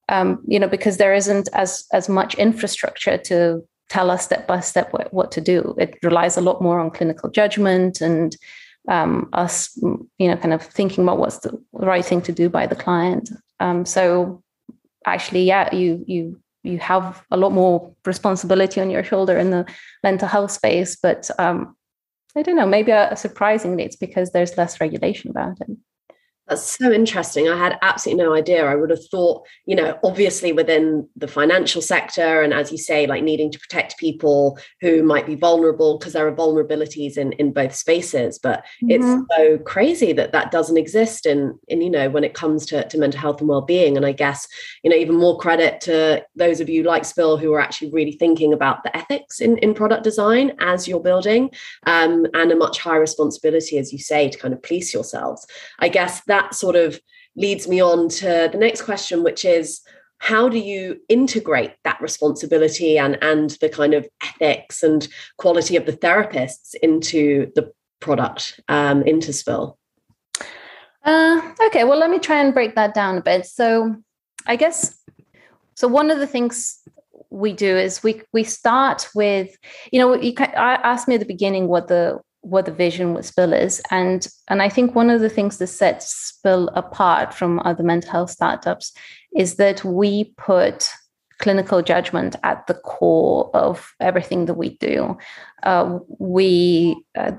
Um, 0.09 0.39
you 0.47 0.61
know, 0.61 0.69
because 0.69 0.99
there 0.99 1.15
isn't 1.15 1.49
as 1.53 1.85
as 1.93 2.09
much 2.09 2.37
infrastructure 2.37 3.19
to 3.19 3.67
tell 3.89 4.09
us 4.09 4.25
step 4.25 4.47
by 4.47 4.61
step 4.61 4.93
what, 4.93 5.13
what 5.13 5.33
to 5.33 5.41
do. 5.41 5.75
It 5.79 5.99
relies 6.01 6.37
a 6.37 6.41
lot 6.41 6.63
more 6.63 6.79
on 6.79 6.93
clinical 6.93 7.29
judgment 7.29 8.01
and 8.01 8.37
um, 8.89 9.29
us, 9.33 9.77
you 9.83 10.29
know, 10.29 10.37
kind 10.37 10.55
of 10.55 10.63
thinking 10.63 11.03
about 11.03 11.19
what's 11.19 11.39
the 11.39 11.61
right 11.73 12.05
thing 12.05 12.23
to 12.23 12.33
do 12.33 12.49
by 12.49 12.69
the 12.69 12.77
client. 12.77 13.31
Um, 13.59 13.85
so, 13.85 14.45
actually, 15.07 15.45
yeah, 15.45 15.75
you 15.75 16.05
you 16.07 16.41
you 16.63 16.79
have 16.79 17.25
a 17.31 17.37
lot 17.37 17.53
more 17.53 17.95
responsibility 18.05 18.81
on 18.81 18.91
your 18.91 19.05
shoulder 19.05 19.39
in 19.39 19.51
the 19.51 19.65
mental 20.03 20.29
health 20.29 20.51
space, 20.51 20.97
but 20.97 21.31
um, 21.39 21.77
I 22.37 22.43
don't 22.43 22.57
know, 22.57 22.67
maybe 22.67 22.93
uh, 22.93 23.15
surprisingly, 23.15 23.85
it's 23.85 23.97
because 23.97 24.33
there's 24.33 24.57
less 24.59 24.81
regulation 24.81 25.31
about 25.31 25.61
it. 25.61 25.77
That's 26.49 26.79
so 26.79 26.93
interesting. 26.93 27.49
I 27.49 27.57
had 27.57 27.77
absolutely 27.83 28.23
no 28.23 28.33
idea. 28.33 28.67
I 28.67 28.77
would 28.77 28.91
have 28.91 29.05
thought, 29.09 29.45
you 29.65 29.75
know, 29.75 29.99
obviously 30.05 30.53
within 30.53 31.09
the 31.17 31.27
financial 31.27 31.83
sector, 31.83 32.41
and 32.41 32.55
as 32.55 32.71
you 32.71 32.79
say, 32.79 33.09
like 33.09 33.25
needing 33.25 33.51
to 33.51 33.59
protect 33.59 33.99
people 33.99 34.57
who 34.81 35.03
might 35.03 35.27
be 35.27 35.35
vulnerable 35.35 35.99
because 35.99 36.13
there 36.13 36.27
are 36.27 36.33
vulnerabilities 36.33 37.17
in 37.17 37.33
in 37.33 37.53
both 37.53 37.75
spaces. 37.75 38.39
But 38.39 38.65
mm-hmm. 38.83 38.91
it's 38.91 39.27
so 39.37 39.59
crazy 39.59 40.13
that 40.13 40.31
that 40.33 40.53
doesn't 40.53 40.77
exist 40.77 41.27
in 41.27 41.59
in 41.67 41.81
you 41.81 41.91
know 41.91 42.09
when 42.11 42.23
it 42.23 42.35
comes 42.35 42.65
to 42.67 42.87
to 42.87 42.99
mental 42.99 43.21
health 43.21 43.41
and 43.41 43.49
well 43.49 43.63
being. 43.63 43.97
And 43.97 44.07
I 44.07 44.13
guess 44.13 44.47
you 44.85 44.91
know 44.91 44.97
even 44.97 45.17
more 45.17 45.39
credit 45.39 45.81
to 45.83 46.25
those 46.37 46.61
of 46.61 46.69
you 46.69 46.85
like 46.85 47.05
Spill 47.05 47.39
who 47.39 47.53
are 47.55 47.61
actually 47.61 47.91
really 47.91 48.13
thinking 48.13 48.53
about 48.53 48.85
the 48.85 48.97
ethics 48.97 49.41
in 49.41 49.59
in 49.59 49.75
product 49.75 50.05
design 50.05 50.53
as 50.61 50.87
you're 50.87 51.01
building, 51.01 51.51
um, 51.87 52.25
and 52.35 52.53
a 52.53 52.57
much 52.57 52.79
higher 52.79 53.01
responsibility, 53.01 53.79
as 53.79 53.93
you 53.93 53.99
say, 53.99 54.29
to 54.29 54.39
kind 54.39 54.55
of 54.55 54.63
police 54.63 54.95
yourselves. 54.95 55.45
I 55.81 55.89
guess 55.89 56.21
that 56.27 56.36
that 56.37 56.55
sort 56.55 56.77
of 56.77 57.01
leads 57.35 57.67
me 57.67 57.81
on 57.81 58.09
to 58.09 58.49
the 58.53 58.59
next 58.59 58.83
question, 58.83 59.23
which 59.23 59.45
is 59.45 59.81
how 60.19 60.49
do 60.49 60.59
you 60.59 61.01
integrate 61.09 61.73
that 61.85 62.01
responsibility 62.01 62.99
and 62.99 63.19
and 63.23 63.51
the 63.61 63.69
kind 63.69 63.95
of 63.95 64.07
ethics 64.23 64.83
and 64.83 65.09
quality 65.39 65.77
of 65.77 65.87
the 65.87 65.93
therapists 65.93 66.75
into 66.83 67.51
the 67.55 67.73
product 68.01 68.61
um, 68.69 69.03
into 69.03 69.33
Spill? 69.33 69.79
Uh, 71.05 71.41
okay, 71.67 71.85
well, 71.85 71.99
let 71.99 72.11
me 72.11 72.19
try 72.19 72.41
and 72.41 72.53
break 72.53 72.75
that 72.75 72.95
down 72.95 73.17
a 73.17 73.23
bit. 73.23 73.47
So, 73.47 73.95
I 74.47 74.57
guess 74.57 74.99
so. 75.75 75.89
One 75.89 76.11
of 76.11 76.19
the 76.19 76.27
things 76.27 76.79
we 77.31 77.53
do 77.53 77.77
is 77.77 78.03
we 78.03 78.23
we 78.33 78.45
start 78.45 79.09
with 79.15 79.57
you 79.93 79.99
know 80.01 80.15
you 80.15 80.33
asked 80.39 81.09
me 81.09 81.15
at 81.15 81.21
the 81.21 81.35
beginning 81.35 81.69
what 81.69 81.89
the 81.89 82.19
what 82.47 82.65
the 82.65 82.73
vision 82.73 83.13
with 83.13 83.27
Spill 83.27 83.53
is. 83.53 83.83
And, 83.91 84.27
and 84.49 84.63
I 84.63 84.69
think 84.69 84.95
one 84.95 85.11
of 85.11 85.21
the 85.21 85.29
things 85.29 85.59
that 85.59 85.67
sets 85.67 86.15
Spill 86.15 86.69
apart 86.69 87.35
from 87.35 87.61
other 87.61 87.83
mental 87.83 88.11
health 88.11 88.31
startups 88.31 88.93
is 89.35 89.57
that 89.57 89.85
we 89.85 90.33
put 90.37 90.89
clinical 91.39 91.83
judgment 91.83 92.37
at 92.45 92.67
the 92.67 92.75
core 92.75 93.51
of 93.55 93.93
everything 94.01 94.47
that 94.47 94.55
we 94.55 94.77
do. 94.77 95.19
Uh, 95.65 95.99
we, 96.19 97.03
uh, 97.19 97.33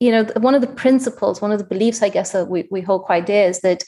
you 0.00 0.10
know, 0.10 0.24
one 0.38 0.54
of 0.54 0.62
the 0.62 0.66
principles, 0.66 1.42
one 1.42 1.52
of 1.52 1.58
the 1.58 1.64
beliefs, 1.64 2.02
I 2.02 2.08
guess, 2.08 2.32
that 2.32 2.48
we, 2.48 2.66
we 2.70 2.80
hold 2.80 3.02
quite 3.02 3.26
dear 3.26 3.48
is 3.48 3.60
that 3.60 3.84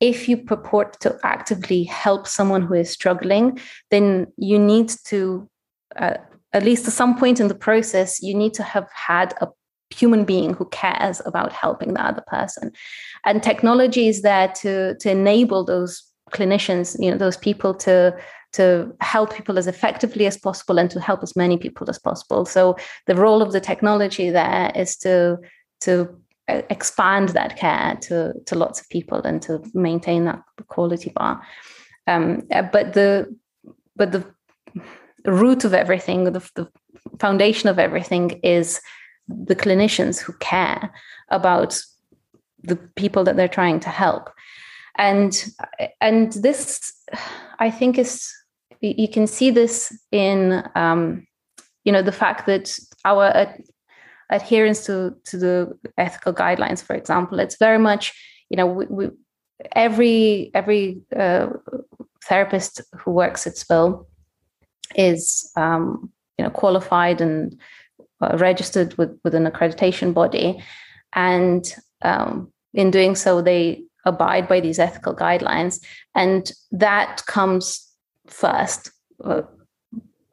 if 0.00 0.28
you 0.28 0.36
purport 0.36 1.00
to 1.00 1.18
actively 1.24 1.84
help 1.84 2.28
someone 2.28 2.62
who 2.62 2.74
is 2.74 2.90
struggling, 2.90 3.58
then 3.90 4.26
you 4.36 4.58
need 4.58 4.92
to 5.06 5.48
uh, 5.96 6.18
at 6.52 6.62
least 6.62 6.86
at 6.86 6.92
some 6.92 7.18
point 7.18 7.40
in 7.40 7.48
the 7.48 7.54
process, 7.54 8.22
you 8.22 8.34
need 8.34 8.54
to 8.54 8.62
have 8.62 8.88
had 8.92 9.34
a 9.40 9.48
human 9.90 10.24
being 10.24 10.54
who 10.54 10.66
cares 10.66 11.22
about 11.24 11.52
helping 11.52 11.94
the 11.94 12.04
other 12.04 12.22
person. 12.26 12.72
And 13.24 13.42
technology 13.42 14.08
is 14.08 14.22
there 14.22 14.48
to, 14.62 14.94
to 14.96 15.10
enable 15.10 15.64
those 15.64 16.02
clinicians, 16.30 16.96
you 16.98 17.10
know, 17.10 17.18
those 17.18 17.36
people 17.36 17.74
to 17.74 18.16
to 18.54 18.94
help 19.02 19.34
people 19.34 19.58
as 19.58 19.66
effectively 19.66 20.26
as 20.26 20.38
possible 20.38 20.78
and 20.78 20.90
to 20.90 20.98
help 21.00 21.22
as 21.22 21.36
many 21.36 21.58
people 21.58 21.88
as 21.90 21.98
possible. 21.98 22.46
So 22.46 22.76
the 23.06 23.14
role 23.14 23.42
of 23.42 23.52
the 23.52 23.60
technology 23.60 24.30
there 24.30 24.72
is 24.74 24.96
to 24.98 25.38
to 25.82 26.08
expand 26.48 27.30
that 27.30 27.58
care 27.58 27.96
to 28.02 28.32
to 28.46 28.58
lots 28.58 28.80
of 28.80 28.88
people 28.88 29.20
and 29.22 29.42
to 29.42 29.62
maintain 29.74 30.24
that 30.24 30.42
quality 30.68 31.12
bar. 31.14 31.42
Um, 32.06 32.48
but 32.72 32.94
the 32.94 33.36
but 33.96 34.12
the 34.12 34.24
root 35.24 35.64
of 35.64 35.74
everything, 35.74 36.24
the, 36.24 36.50
the 36.54 36.68
foundation 37.18 37.68
of 37.68 37.78
everything 37.78 38.40
is 38.42 38.80
the 39.28 39.56
clinicians 39.56 40.20
who 40.20 40.32
care 40.34 40.90
about 41.28 41.80
the 42.62 42.76
people 42.96 43.24
that 43.24 43.36
they're 43.36 43.48
trying 43.48 43.80
to 43.80 43.88
help. 43.88 44.30
And 44.96 45.32
and 46.00 46.32
this 46.32 46.92
i 47.58 47.70
think 47.70 47.98
is 47.98 48.32
you 48.80 49.08
can 49.08 49.26
see 49.26 49.50
this 49.50 49.96
in 50.12 50.62
um, 50.74 51.26
you 51.84 51.92
know 51.92 52.02
the 52.02 52.12
fact 52.12 52.46
that 52.46 52.78
our 53.04 53.26
ad- 53.26 53.62
adherence 54.30 54.86
to 54.86 55.14
to 55.24 55.38
the 55.38 55.78
ethical 55.96 56.32
guidelines 56.32 56.82
for 56.82 56.94
example 56.94 57.40
it's 57.40 57.56
very 57.58 57.78
much 57.78 58.12
you 58.50 58.56
know 58.56 58.66
we, 58.66 58.86
we 58.86 59.08
every 59.72 60.50
every 60.54 61.00
uh, 61.16 61.48
therapist 62.24 62.82
who 62.96 63.10
works 63.10 63.46
at 63.46 63.56
spill 63.56 64.06
is 64.94 65.50
um, 65.56 66.10
you 66.36 66.44
know 66.44 66.50
qualified 66.50 67.20
and 67.20 67.58
uh, 68.20 68.36
registered 68.38 68.96
with, 68.98 69.18
with 69.24 69.34
an 69.34 69.46
accreditation 69.46 70.14
body, 70.14 70.62
and 71.14 71.74
um, 72.02 72.52
in 72.74 72.90
doing 72.90 73.14
so, 73.14 73.42
they 73.42 73.82
abide 74.04 74.48
by 74.48 74.60
these 74.60 74.78
ethical 74.78 75.14
guidelines, 75.14 75.82
and 76.14 76.52
that 76.72 77.24
comes 77.26 77.86
first. 78.26 78.90
Uh, 79.22 79.42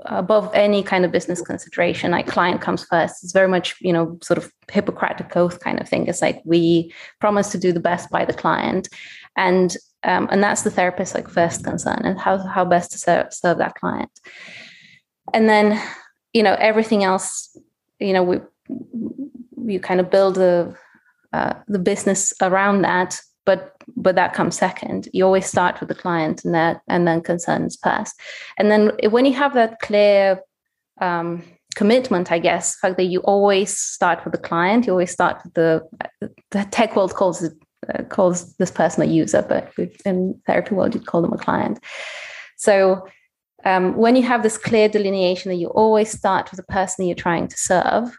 above 0.07 0.51
any 0.53 0.83
kind 0.83 1.03
of 1.03 1.11
business 1.11 1.41
consideration. 1.41 2.11
Like 2.11 2.27
client 2.27 2.61
comes 2.61 2.83
first. 2.85 3.23
It's 3.23 3.33
very 3.33 3.47
much 3.47 3.75
you 3.81 3.91
know 3.91 4.19
sort 4.21 4.37
of 4.37 4.51
hippocratic 4.71 5.35
oath 5.35 5.59
kind 5.59 5.79
of 5.79 5.89
thing. 5.89 6.07
It's 6.07 6.21
like 6.21 6.41
we 6.45 6.93
promise 7.19 7.51
to 7.51 7.57
do 7.57 7.71
the 7.71 7.79
best 7.79 8.09
by 8.09 8.25
the 8.25 8.33
client. 8.33 8.87
And 9.35 9.75
um, 10.05 10.27
and 10.31 10.41
that's 10.41 10.61
the 10.61 10.71
therapist 10.71 11.15
like 11.15 11.27
first 11.27 11.63
concern 11.63 12.01
and 12.03 12.19
how 12.19 12.37
how 12.37 12.63
best 12.63 12.91
to 12.91 12.97
serve, 12.97 13.33
serve 13.33 13.57
that 13.57 13.75
client. 13.75 14.11
And 15.33 15.49
then 15.49 15.81
you 16.33 16.43
know 16.43 16.55
everything 16.59 17.03
else 17.03 17.57
you 17.99 18.13
know 18.13 18.23
we 18.23 18.39
you 19.67 19.79
kind 19.79 19.99
of 19.99 20.11
build 20.11 20.37
a 20.37 20.75
uh, 21.33 21.53
the 21.67 21.79
business 21.79 22.33
around 22.41 22.83
that 22.83 23.19
but 23.45 23.75
but 23.95 24.15
that 24.15 24.33
comes 24.33 24.57
second. 24.57 25.07
You 25.13 25.25
always 25.25 25.45
start 25.45 25.79
with 25.79 25.89
the 25.89 25.95
client 25.95 26.43
and 26.43 26.53
that 26.55 26.81
and 26.87 27.07
then 27.07 27.21
concerns 27.21 27.77
first 27.81 28.13
and 28.57 28.69
then 28.71 28.91
when 29.09 29.25
you 29.25 29.33
have 29.33 29.53
that 29.53 29.79
clear 29.79 30.41
um, 31.01 31.43
commitment 31.75 32.31
i 32.31 32.39
guess 32.39 32.79
fact 32.79 32.95
that 32.95 33.03
you 33.03 33.19
always 33.19 33.77
start 33.77 34.23
with 34.23 34.31
the 34.31 34.39
client 34.39 34.85
you 34.85 34.93
always 34.93 35.11
start 35.11 35.41
with 35.43 35.53
the 35.55 35.81
the 36.51 36.63
tech 36.71 36.95
world 36.95 37.13
calls 37.13 37.43
it 37.43 37.51
calls 38.09 38.55
this 38.55 38.71
person 38.71 39.03
a 39.03 39.05
user 39.05 39.45
but 39.47 39.71
in 40.05 40.39
therapy 40.45 40.75
world 40.75 40.93
you'd 40.93 41.07
call 41.07 41.21
them 41.21 41.33
a 41.33 41.37
client 41.37 41.79
so 42.57 43.05
um, 43.63 43.95
when 43.95 44.15
you 44.15 44.23
have 44.23 44.43
this 44.43 44.57
clear 44.57 44.87
delineation 44.87 45.49
that 45.49 45.57
you 45.57 45.67
always 45.69 46.11
start 46.11 46.51
with 46.51 46.57
the 46.57 46.73
person 46.73 47.05
you're 47.05 47.15
trying 47.15 47.47
to 47.47 47.57
serve 47.57 48.17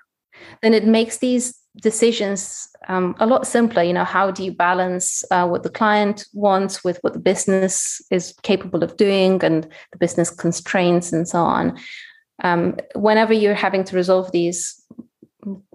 then 0.62 0.74
it 0.74 0.84
makes 0.84 1.18
these 1.18 1.54
decisions 1.80 2.68
um, 2.88 3.14
a 3.18 3.26
lot 3.26 3.46
simpler. 3.46 3.82
You 3.82 3.92
know, 3.92 4.04
how 4.04 4.30
do 4.30 4.44
you 4.44 4.52
balance 4.52 5.24
uh, 5.30 5.46
what 5.46 5.62
the 5.62 5.70
client 5.70 6.26
wants 6.32 6.84
with 6.84 6.98
what 7.02 7.12
the 7.12 7.18
business 7.18 8.00
is 8.10 8.34
capable 8.42 8.82
of 8.82 8.96
doing 8.96 9.42
and 9.44 9.64
the 9.92 9.98
business 9.98 10.30
constraints 10.30 11.12
and 11.12 11.28
so 11.28 11.40
on? 11.40 11.78
Um, 12.42 12.76
whenever 12.94 13.32
you're 13.32 13.54
having 13.54 13.84
to 13.84 13.96
resolve 13.96 14.30
these, 14.32 14.82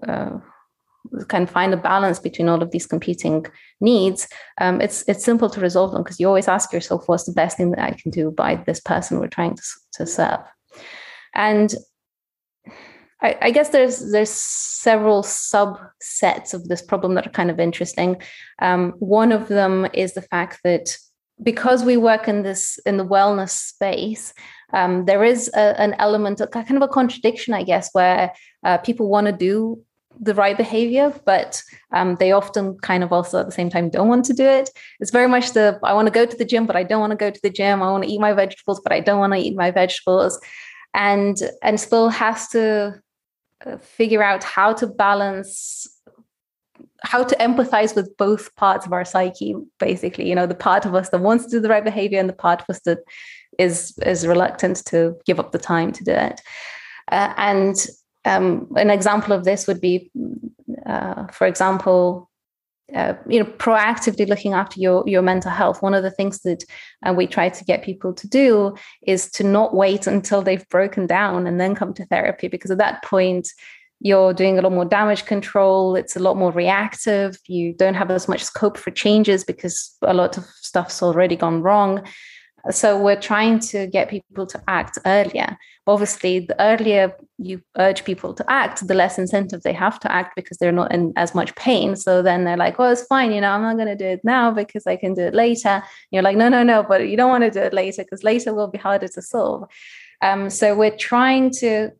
uh, 0.06 0.38
of 1.12 1.50
find 1.50 1.74
a 1.74 1.76
balance 1.76 2.18
between 2.18 2.48
all 2.48 2.62
of 2.62 2.70
these 2.70 2.86
competing 2.86 3.46
needs, 3.80 4.28
um, 4.60 4.80
it's 4.80 5.04
it's 5.08 5.24
simple 5.24 5.50
to 5.50 5.60
resolve 5.60 5.92
them 5.92 6.02
because 6.02 6.20
you 6.20 6.26
always 6.26 6.48
ask 6.48 6.72
yourself, 6.72 7.08
what's 7.08 7.24
the 7.24 7.32
best 7.32 7.56
thing 7.56 7.70
that 7.70 7.80
I 7.80 7.92
can 7.92 8.10
do 8.10 8.30
by 8.30 8.56
this 8.56 8.80
person 8.80 9.18
we're 9.18 9.28
trying 9.28 9.56
to, 9.56 9.62
to 9.94 10.06
serve? 10.06 10.40
And 11.34 11.74
I, 13.22 13.36
I, 13.40 13.50
guess 13.50 13.70
there's 13.70 14.10
there's 14.10 14.30
several 14.30 15.22
subsets 15.22 16.54
of 16.54 16.68
this 16.68 16.82
problem 16.82 17.14
that 17.14 17.26
are 17.26 17.30
kind 17.30 17.50
of 17.50 17.60
interesting. 17.60 18.20
Um, 18.60 18.92
one 18.98 19.32
of 19.32 19.48
them 19.48 19.86
is 19.94 20.14
the 20.14 20.22
fact 20.22 20.60
that 20.64 20.96
because 21.42 21.84
we 21.84 21.96
work 21.96 22.28
in 22.28 22.42
this 22.42 22.78
in 22.84 22.96
the 22.96 23.06
wellness 23.06 23.50
space, 23.50 24.34
um, 24.72 25.04
there 25.04 25.24
is 25.24 25.50
a, 25.54 25.80
an 25.80 25.94
element 25.98 26.40
of 26.40 26.50
kind 26.50 26.76
of 26.76 26.82
a 26.82 26.88
contradiction, 26.88 27.54
I 27.54 27.62
guess, 27.62 27.90
where 27.92 28.32
uh, 28.64 28.78
people 28.78 29.08
want 29.08 29.26
to 29.26 29.32
do 29.32 29.82
the 30.20 30.34
right 30.34 30.56
behavior, 30.56 31.12
but 31.24 31.62
um, 31.92 32.16
they 32.16 32.32
often 32.32 32.78
kind 32.78 33.02
of 33.02 33.12
also 33.12 33.40
at 33.40 33.46
the 33.46 33.52
same 33.52 33.70
time 33.70 33.90
don't 33.90 34.08
want 34.08 34.24
to 34.26 34.32
do 34.32 34.44
it. 34.44 34.70
It's 35.00 35.10
very 35.10 35.28
much 35.28 35.52
the 35.52 35.78
I 35.82 35.92
want 35.94 36.06
to 36.06 36.12
go 36.12 36.26
to 36.26 36.36
the 36.36 36.44
gym, 36.44 36.66
but 36.66 36.76
I 36.76 36.82
don't 36.82 37.00
want 37.00 37.12
to 37.12 37.16
go 37.16 37.30
to 37.30 37.40
the 37.42 37.50
gym. 37.50 37.82
I 37.82 37.90
want 37.90 38.04
to 38.04 38.10
eat 38.10 38.20
my 38.20 38.32
vegetables, 38.32 38.80
but 38.80 38.92
I 38.92 39.00
don't 39.00 39.18
want 39.18 39.32
to 39.32 39.38
eat 39.38 39.56
my 39.56 39.70
vegetables. 39.70 40.40
And 40.94 41.36
and 41.62 41.80
Spill 41.80 42.08
has 42.10 42.48
to 42.48 43.00
figure 43.80 44.22
out 44.22 44.44
how 44.44 44.72
to 44.74 44.86
balance 44.86 45.88
how 47.04 47.24
to 47.24 47.34
empathize 47.36 47.96
with 47.96 48.16
both 48.16 48.54
parts 48.56 48.86
of 48.86 48.92
our 48.92 49.04
psyche 49.04 49.54
basically 49.78 50.28
you 50.28 50.34
know 50.34 50.46
the 50.46 50.54
part 50.54 50.84
of 50.84 50.94
us 50.94 51.08
that 51.10 51.20
wants 51.20 51.44
to 51.44 51.50
do 51.50 51.60
the 51.60 51.68
right 51.68 51.84
behavior 51.84 52.18
and 52.18 52.28
the 52.28 52.34
part 52.34 52.60
of 52.60 52.66
us 52.70 52.80
that 52.84 52.98
is 53.58 53.96
is 54.04 54.26
reluctant 54.26 54.84
to 54.84 55.14
give 55.26 55.38
up 55.38 55.52
the 55.52 55.58
time 55.58 55.92
to 55.92 56.04
do 56.04 56.12
it 56.12 56.40
uh, 57.10 57.32
and 57.36 57.86
um, 58.24 58.68
an 58.76 58.90
example 58.90 59.32
of 59.32 59.44
this 59.44 59.66
would 59.66 59.80
be 59.80 60.10
uh, 60.86 61.26
for 61.28 61.46
example 61.46 62.30
uh, 62.94 63.14
you 63.26 63.38
know 63.38 63.50
proactively 63.52 64.28
looking 64.28 64.52
after 64.52 64.78
your 64.78 65.02
your 65.06 65.22
mental 65.22 65.50
health. 65.50 65.82
One 65.82 65.94
of 65.94 66.02
the 66.02 66.10
things 66.10 66.40
that 66.40 66.64
uh, 67.06 67.14
we 67.16 67.26
try 67.26 67.48
to 67.48 67.64
get 67.64 67.82
people 67.82 68.12
to 68.14 68.28
do 68.28 68.76
is 69.06 69.30
to 69.32 69.44
not 69.44 69.74
wait 69.74 70.06
until 70.06 70.42
they've 70.42 70.68
broken 70.68 71.06
down 71.06 71.46
and 71.46 71.60
then 71.60 71.74
come 71.74 71.94
to 71.94 72.06
therapy 72.06 72.48
because 72.48 72.70
at 72.70 72.78
that 72.78 73.02
point 73.02 73.48
you're 74.04 74.34
doing 74.34 74.58
a 74.58 74.62
lot 74.62 74.72
more 74.72 74.84
damage 74.84 75.24
control 75.26 75.94
it's 75.94 76.16
a 76.16 76.18
lot 76.18 76.36
more 76.36 76.50
reactive 76.50 77.36
you 77.46 77.72
don't 77.72 77.94
have 77.94 78.10
as 78.10 78.28
much 78.28 78.42
scope 78.42 78.76
for 78.76 78.90
changes 78.90 79.44
because 79.44 79.96
a 80.02 80.12
lot 80.12 80.36
of 80.36 80.44
stuff's 80.60 81.02
already 81.02 81.36
gone 81.36 81.62
wrong 81.62 82.04
so 82.70 83.00
we're 83.00 83.20
trying 83.20 83.58
to 83.58 83.86
get 83.86 84.08
people 84.08 84.46
to 84.46 84.62
act 84.68 84.98
earlier. 85.04 85.56
Obviously, 85.86 86.40
the 86.40 86.60
earlier 86.62 87.12
you 87.38 87.60
urge 87.76 88.04
people 88.04 88.32
to 88.34 88.44
act, 88.48 88.86
the 88.86 88.94
less 88.94 89.18
incentive 89.18 89.62
they 89.62 89.72
have 89.72 89.98
to 90.00 90.12
act 90.12 90.36
because 90.36 90.58
they're 90.58 90.70
not 90.70 90.92
in 90.92 91.12
as 91.16 91.34
much 91.34 91.54
pain. 91.56 91.96
So 91.96 92.22
then 92.22 92.44
they're 92.44 92.56
like, 92.56 92.78
well, 92.78 92.92
it's 92.92 93.04
fine, 93.04 93.32
you 93.32 93.40
know, 93.40 93.50
I'm 93.50 93.62
not 93.62 93.76
going 93.76 93.88
to 93.88 93.96
do 93.96 94.06
it 94.06 94.20
now 94.22 94.52
because 94.52 94.86
I 94.86 94.96
can 94.96 95.14
do 95.14 95.22
it 95.22 95.34
later. 95.34 95.68
And 95.68 95.82
you're 96.12 96.22
like, 96.22 96.36
no, 96.36 96.48
no, 96.48 96.62
no, 96.62 96.84
but 96.84 97.08
you 97.08 97.16
don't 97.16 97.30
want 97.30 97.44
to 97.44 97.50
do 97.50 97.60
it 97.60 97.74
later 97.74 98.04
because 98.04 98.22
later 98.22 98.54
will 98.54 98.68
be 98.68 98.78
harder 98.78 99.08
to 99.08 99.22
solve. 99.22 99.68
Um, 100.20 100.48
so 100.50 100.76
we're 100.76 100.96
trying 100.96 101.50
to 101.58 101.90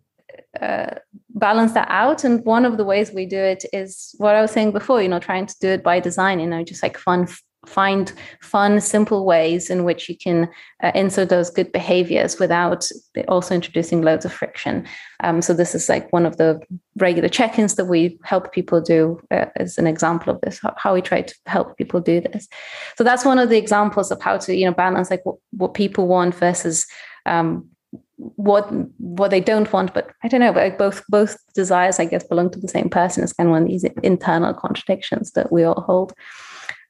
uh, 0.60 0.94
balance 1.30 1.72
that 1.72 1.88
out. 1.90 2.24
And 2.24 2.44
one 2.44 2.64
of 2.64 2.76
the 2.76 2.84
ways 2.84 3.10
we 3.10 3.26
do 3.26 3.38
it 3.38 3.64
is 3.72 4.14
what 4.18 4.36
I 4.36 4.42
was 4.42 4.52
saying 4.52 4.72
before, 4.72 5.02
you 5.02 5.08
know, 5.08 5.18
trying 5.18 5.46
to 5.46 5.54
do 5.60 5.68
it 5.68 5.82
by 5.82 5.98
design, 5.98 6.38
you 6.38 6.46
know, 6.46 6.62
just 6.62 6.82
like 6.82 6.96
fun 6.96 7.26
find 7.66 8.12
fun, 8.40 8.80
simple 8.80 9.24
ways 9.24 9.70
in 9.70 9.84
which 9.84 10.08
you 10.08 10.16
can 10.16 10.48
uh, 10.82 10.90
insert 10.94 11.28
those 11.28 11.48
good 11.48 11.70
behaviors 11.70 12.38
without 12.38 12.88
also 13.28 13.54
introducing 13.54 14.02
loads 14.02 14.24
of 14.24 14.32
friction. 14.32 14.86
Um, 15.20 15.40
so 15.42 15.54
this 15.54 15.74
is 15.74 15.88
like 15.88 16.12
one 16.12 16.26
of 16.26 16.38
the 16.38 16.60
regular 16.96 17.28
check-ins 17.28 17.76
that 17.76 17.84
we 17.84 18.18
help 18.24 18.52
people 18.52 18.80
do 18.80 19.20
uh, 19.30 19.46
as 19.56 19.78
an 19.78 19.86
example 19.86 20.34
of 20.34 20.40
this, 20.40 20.60
how 20.76 20.94
we 20.94 21.02
try 21.02 21.22
to 21.22 21.34
help 21.46 21.76
people 21.76 22.00
do 22.00 22.20
this. 22.20 22.48
So 22.96 23.04
that's 23.04 23.24
one 23.24 23.38
of 23.38 23.48
the 23.48 23.58
examples 23.58 24.10
of 24.10 24.20
how 24.20 24.38
to, 24.38 24.54
you 24.54 24.66
know, 24.66 24.74
balance 24.74 25.10
like 25.10 25.24
what, 25.24 25.36
what 25.52 25.74
people 25.74 26.08
want 26.08 26.34
versus 26.34 26.86
um, 27.26 27.68
what 28.16 28.70
what 28.98 29.30
they 29.30 29.40
don't 29.40 29.72
want 29.72 29.92
but 29.92 30.10
i 30.22 30.28
don't 30.28 30.40
know 30.40 30.52
but 30.52 30.78
both 30.78 31.02
both 31.08 31.36
desires 31.54 31.98
i 31.98 32.04
guess 32.04 32.22
belong 32.24 32.48
to 32.48 32.60
the 32.60 32.68
same 32.68 32.88
person 32.88 33.22
it's 33.22 33.32
kind 33.32 33.48
of 33.48 33.52
one 33.52 33.62
of 33.62 33.68
these 33.68 33.84
internal 34.02 34.54
contradictions 34.54 35.32
that 35.32 35.50
we 35.50 35.64
all 35.64 35.80
hold 35.80 36.12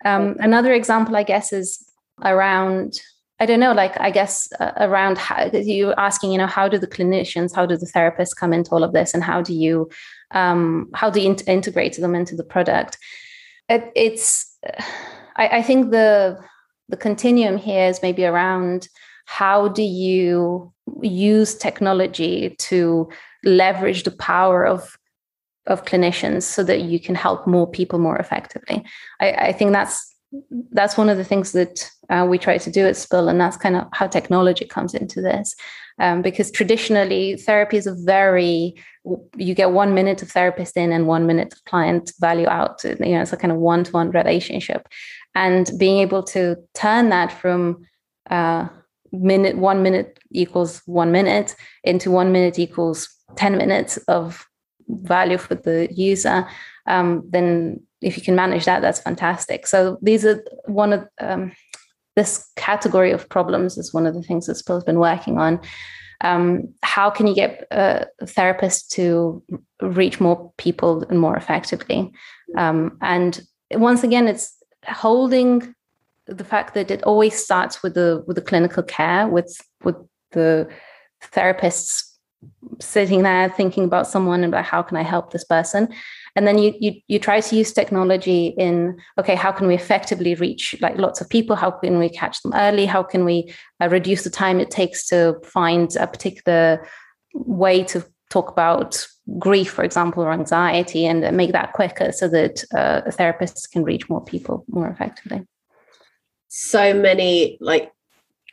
um, 0.04 0.36
another 0.40 0.72
example, 0.72 1.16
I 1.16 1.22
guess, 1.22 1.52
is 1.52 1.84
around 2.22 3.00
I 3.42 3.46
don't 3.46 3.58
know, 3.58 3.72
like 3.72 4.00
I 4.00 4.12
guess 4.12 4.48
uh, 4.60 4.70
around 4.76 5.18
how 5.18 5.50
you 5.52 5.92
asking, 5.94 6.30
you 6.30 6.38
know, 6.38 6.46
how 6.46 6.68
do 6.68 6.78
the 6.78 6.86
clinicians, 6.86 7.52
how 7.52 7.66
do 7.66 7.76
the 7.76 7.90
therapists 7.92 8.36
come 8.36 8.52
into 8.52 8.70
all 8.70 8.84
of 8.84 8.92
this, 8.92 9.14
and 9.14 9.24
how 9.24 9.42
do 9.42 9.52
you, 9.52 9.90
um, 10.30 10.88
how 10.94 11.10
do 11.10 11.20
you 11.20 11.30
in- 11.30 11.48
integrate 11.48 11.96
them 11.96 12.14
into 12.14 12.36
the 12.36 12.44
product? 12.44 12.98
It, 13.68 13.90
it's, 13.96 14.56
I, 15.34 15.48
I 15.58 15.62
think 15.62 15.90
the 15.90 16.38
the 16.88 16.96
continuum 16.96 17.56
here 17.56 17.88
is 17.88 18.00
maybe 18.00 18.24
around 18.24 18.88
how 19.24 19.66
do 19.66 19.82
you 19.82 20.72
use 21.00 21.56
technology 21.56 22.54
to 22.60 23.08
leverage 23.42 24.04
the 24.04 24.10
power 24.12 24.64
of 24.64 24.96
of 25.66 25.84
clinicians 25.84 26.42
so 26.42 26.64
that 26.64 26.82
you 26.82 26.98
can 26.98 27.14
help 27.14 27.46
more 27.46 27.66
people 27.66 27.98
more 27.98 28.16
effectively. 28.16 28.84
I, 29.20 29.32
I 29.32 29.52
think 29.52 29.72
that's 29.72 30.12
that's 30.70 30.96
one 30.96 31.10
of 31.10 31.18
the 31.18 31.24
things 31.24 31.52
that 31.52 31.90
uh, 32.08 32.26
we 32.28 32.38
try 32.38 32.58
to 32.58 32.70
do 32.70 32.86
at 32.86 32.96
Spill, 32.96 33.28
and 33.28 33.40
that's 33.40 33.56
kind 33.56 33.76
of 33.76 33.86
how 33.92 34.06
technology 34.06 34.64
comes 34.64 34.94
into 34.94 35.20
this. 35.20 35.54
Um, 35.98 36.22
because 36.22 36.50
traditionally, 36.50 37.36
therapy 37.36 37.76
is 37.76 37.86
a 37.86 37.94
very 37.94 38.74
you 39.36 39.54
get 39.54 39.72
one 39.72 39.94
minute 39.94 40.22
of 40.22 40.30
therapist 40.30 40.76
in 40.76 40.92
and 40.92 41.06
one 41.06 41.26
minute 41.26 41.52
of 41.52 41.64
client 41.64 42.12
value 42.20 42.46
out. 42.48 42.82
You 42.84 42.96
know, 42.96 43.22
it's 43.22 43.32
a 43.32 43.36
kind 43.36 43.52
of 43.52 43.58
one 43.58 43.84
to 43.84 43.92
one 43.92 44.10
relationship, 44.10 44.88
and 45.34 45.70
being 45.78 45.98
able 45.98 46.22
to 46.24 46.56
turn 46.74 47.10
that 47.10 47.30
from 47.30 47.84
uh, 48.30 48.68
minute 49.12 49.58
one 49.58 49.82
minute 49.82 50.18
equals 50.30 50.82
one 50.86 51.12
minute 51.12 51.54
into 51.84 52.10
one 52.10 52.32
minute 52.32 52.58
equals 52.58 53.08
ten 53.36 53.58
minutes 53.58 53.98
of 54.08 54.46
value 54.88 55.38
for 55.38 55.54
the 55.54 55.88
user, 55.92 56.46
um, 56.86 57.24
then 57.30 57.80
if 58.00 58.16
you 58.16 58.22
can 58.22 58.34
manage 58.34 58.64
that, 58.64 58.82
that's 58.82 59.00
fantastic. 59.00 59.66
So 59.66 59.98
these 60.02 60.24
are 60.24 60.44
one 60.66 60.92
of 60.92 61.08
um, 61.20 61.52
this 62.16 62.50
category 62.56 63.12
of 63.12 63.28
problems 63.28 63.78
is 63.78 63.94
one 63.94 64.06
of 64.06 64.14
the 64.14 64.22
things 64.22 64.46
that 64.46 64.56
Spill's 64.56 64.84
been 64.84 64.98
working 64.98 65.38
on. 65.38 65.60
Um, 66.20 66.74
how 66.82 67.10
can 67.10 67.26
you 67.26 67.34
get 67.34 67.66
a 67.70 68.06
therapists 68.22 68.88
to 68.90 69.42
reach 69.80 70.20
more 70.20 70.52
people 70.56 71.04
and 71.08 71.18
more 71.18 71.36
effectively? 71.36 72.12
Um, 72.56 72.98
and 73.00 73.40
once 73.72 74.04
again, 74.04 74.28
it's 74.28 74.56
holding 74.86 75.74
the 76.26 76.44
fact 76.44 76.74
that 76.74 76.90
it 76.90 77.02
always 77.02 77.34
starts 77.34 77.82
with 77.82 77.94
the 77.94 78.22
with 78.26 78.36
the 78.36 78.42
clinical 78.42 78.82
care, 78.82 79.26
with 79.26 79.56
with 79.82 79.96
the 80.30 80.68
therapists 81.32 82.11
sitting 82.80 83.22
there 83.22 83.48
thinking 83.48 83.84
about 83.84 84.06
someone 84.06 84.42
and 84.42 84.52
about 84.52 84.64
how 84.64 84.82
can 84.82 84.96
I 84.96 85.02
help 85.02 85.32
this 85.32 85.44
person. 85.44 85.88
and 86.34 86.46
then 86.46 86.58
you 86.58 86.72
you 86.80 86.92
you 87.08 87.18
try 87.18 87.40
to 87.40 87.56
use 87.56 87.72
technology 87.72 88.54
in 88.56 88.98
okay 89.18 89.34
how 89.34 89.52
can 89.52 89.66
we 89.66 89.74
effectively 89.74 90.34
reach 90.34 90.74
like 90.80 90.96
lots 90.96 91.20
of 91.20 91.28
people? 91.28 91.56
How 91.56 91.70
can 91.70 91.98
we 91.98 92.08
catch 92.08 92.40
them 92.42 92.54
early? 92.54 92.86
How 92.86 93.02
can 93.02 93.24
we 93.24 93.52
uh, 93.80 93.88
reduce 93.88 94.24
the 94.24 94.30
time 94.30 94.60
it 94.60 94.70
takes 94.70 95.06
to 95.08 95.36
find 95.44 95.94
a 95.96 96.06
particular 96.06 96.86
way 97.34 97.84
to 97.84 98.04
talk 98.30 98.50
about 98.50 99.06
grief 99.38 99.70
for 99.70 99.84
example 99.84 100.22
or 100.22 100.32
anxiety 100.32 101.06
and 101.06 101.36
make 101.36 101.52
that 101.52 101.74
quicker 101.74 102.12
so 102.12 102.28
that 102.28 102.64
uh, 102.74 103.02
therapists 103.10 103.70
can 103.70 103.84
reach 103.84 104.08
more 104.08 104.24
people 104.24 104.64
more 104.68 104.88
effectively? 104.88 105.46
So 106.48 106.94
many 106.94 107.58
like 107.60 107.92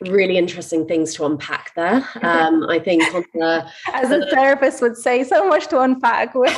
really 0.02 0.38
interesting 0.38 0.86
things 0.86 1.14
to 1.14 1.26
unpack 1.26 1.74
there. 1.74 2.06
Um, 2.30 2.64
I 2.68 2.78
think 2.78 3.02
the, 3.34 3.66
as 3.92 4.10
a 4.10 4.26
therapist 4.30 4.80
would 4.82 4.96
say, 4.96 5.24
so 5.24 5.46
much 5.48 5.66
to 5.68 5.80
unpack. 5.80 6.32
oh, 6.36 6.54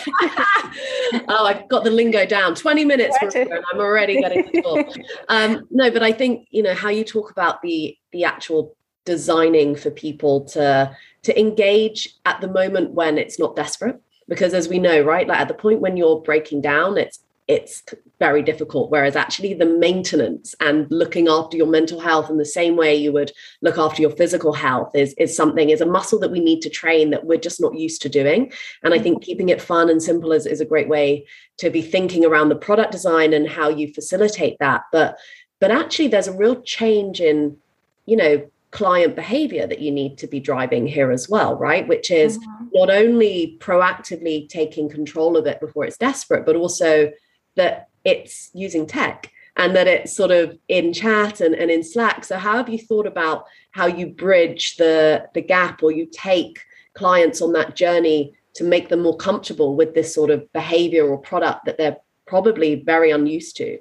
I've 1.28 1.68
got 1.68 1.84
the 1.84 1.90
lingo 1.90 2.26
down. 2.26 2.54
Twenty 2.54 2.84
minutes, 2.84 3.16
and 3.20 3.34
I'm 3.72 3.78
already 3.78 4.20
getting 4.20 4.50
the 4.52 4.62
talk. 4.62 4.86
Um, 5.28 5.66
no, 5.70 5.90
but 5.90 6.02
I 6.02 6.12
think 6.12 6.46
you 6.50 6.62
know 6.62 6.74
how 6.74 6.90
you 6.90 7.04
talk 7.04 7.30
about 7.30 7.62
the 7.62 7.96
the 8.12 8.24
actual 8.24 8.76
designing 9.04 9.76
for 9.76 9.90
people 9.90 10.44
to 10.46 10.94
to 11.22 11.40
engage 11.40 12.16
at 12.26 12.40
the 12.40 12.48
moment 12.48 12.90
when 12.90 13.18
it's 13.18 13.38
not 13.38 13.56
desperate 13.56 14.00
because 14.28 14.54
as 14.54 14.68
we 14.68 14.78
know 14.78 15.00
right 15.00 15.26
like 15.26 15.40
at 15.40 15.48
the 15.48 15.54
point 15.54 15.80
when 15.80 15.96
you're 15.96 16.20
breaking 16.20 16.60
down 16.60 16.96
it's 16.96 17.20
it's 17.48 17.82
very 18.18 18.42
difficult. 18.42 18.90
Whereas 18.90 19.16
actually, 19.16 19.54
the 19.54 19.66
maintenance 19.66 20.54
and 20.60 20.86
looking 20.90 21.28
after 21.28 21.56
your 21.56 21.66
mental 21.66 22.00
health 22.00 22.30
in 22.30 22.38
the 22.38 22.44
same 22.44 22.76
way 22.76 22.94
you 22.94 23.12
would 23.12 23.32
look 23.62 23.78
after 23.78 24.00
your 24.00 24.12
physical 24.12 24.52
health 24.52 24.94
is, 24.94 25.12
is 25.14 25.36
something, 25.36 25.70
is 25.70 25.80
a 25.80 25.86
muscle 25.86 26.20
that 26.20 26.30
we 26.30 26.40
need 26.40 26.60
to 26.62 26.70
train 26.70 27.10
that 27.10 27.26
we're 27.26 27.38
just 27.38 27.60
not 27.60 27.74
used 27.74 28.00
to 28.02 28.08
doing. 28.08 28.52
And 28.82 28.94
I 28.94 28.98
think 28.98 29.16
mm-hmm. 29.16 29.24
keeping 29.24 29.48
it 29.48 29.60
fun 29.60 29.90
and 29.90 30.02
simple 30.02 30.32
is, 30.32 30.46
is 30.46 30.60
a 30.60 30.66
great 30.66 30.88
way 30.88 31.26
to 31.58 31.68
be 31.68 31.82
thinking 31.82 32.24
around 32.24 32.48
the 32.48 32.56
product 32.56 32.92
design 32.92 33.32
and 33.32 33.48
how 33.48 33.68
you 33.68 33.92
facilitate 33.92 34.56
that. 34.60 34.82
But 34.92 35.18
but 35.60 35.70
actually, 35.70 36.08
there's 36.08 36.26
a 36.26 36.36
real 36.36 36.60
change 36.62 37.20
in, 37.20 37.56
you 38.04 38.16
know, 38.16 38.50
client 38.72 39.14
behavior 39.14 39.64
that 39.66 39.80
you 39.80 39.92
need 39.92 40.18
to 40.18 40.26
be 40.26 40.40
driving 40.40 40.88
here 40.88 41.12
as 41.12 41.28
well, 41.28 41.56
right? 41.56 41.86
Which 41.86 42.10
is 42.10 42.38
mm-hmm. 42.38 42.66
not 42.72 42.90
only 42.90 43.58
proactively 43.60 44.48
taking 44.48 44.88
control 44.88 45.36
of 45.36 45.46
it 45.46 45.60
before 45.60 45.84
it's 45.84 45.98
desperate, 45.98 46.44
but 46.44 46.56
also 46.56 47.12
that 47.56 47.88
it's 48.04 48.50
using 48.54 48.86
tech 48.86 49.30
and 49.56 49.76
that 49.76 49.86
it's 49.86 50.16
sort 50.16 50.30
of 50.30 50.58
in 50.68 50.92
chat 50.92 51.40
and, 51.40 51.54
and 51.54 51.70
in 51.70 51.84
Slack. 51.84 52.24
So 52.24 52.38
how 52.38 52.56
have 52.56 52.68
you 52.68 52.78
thought 52.78 53.06
about 53.06 53.46
how 53.72 53.86
you 53.86 54.06
bridge 54.06 54.76
the 54.76 55.28
the 55.34 55.42
gap 55.42 55.82
or 55.82 55.92
you 55.92 56.08
take 56.10 56.58
clients 56.94 57.40
on 57.42 57.52
that 57.52 57.76
journey 57.76 58.34
to 58.54 58.64
make 58.64 58.88
them 58.88 59.02
more 59.02 59.16
comfortable 59.16 59.76
with 59.76 59.94
this 59.94 60.14
sort 60.14 60.30
of 60.30 60.50
behavior 60.52 61.08
or 61.08 61.18
product 61.18 61.64
that 61.64 61.78
they're 61.78 61.96
probably 62.26 62.76
very 62.76 63.10
unused 63.10 63.56
to? 63.56 63.78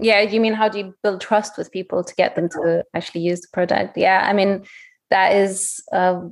Yeah, 0.00 0.20
you 0.20 0.40
mean 0.40 0.54
how 0.54 0.68
do 0.68 0.78
you 0.78 0.94
build 1.02 1.20
trust 1.20 1.58
with 1.58 1.70
people 1.70 2.02
to 2.02 2.14
get 2.14 2.34
them 2.34 2.48
to 2.50 2.84
actually 2.94 3.22
use 3.22 3.42
the 3.42 3.48
product? 3.52 3.96
Yeah, 3.96 4.26
I 4.26 4.32
mean 4.32 4.64
that 5.10 5.34
is 5.34 5.82
a, 5.92 6.22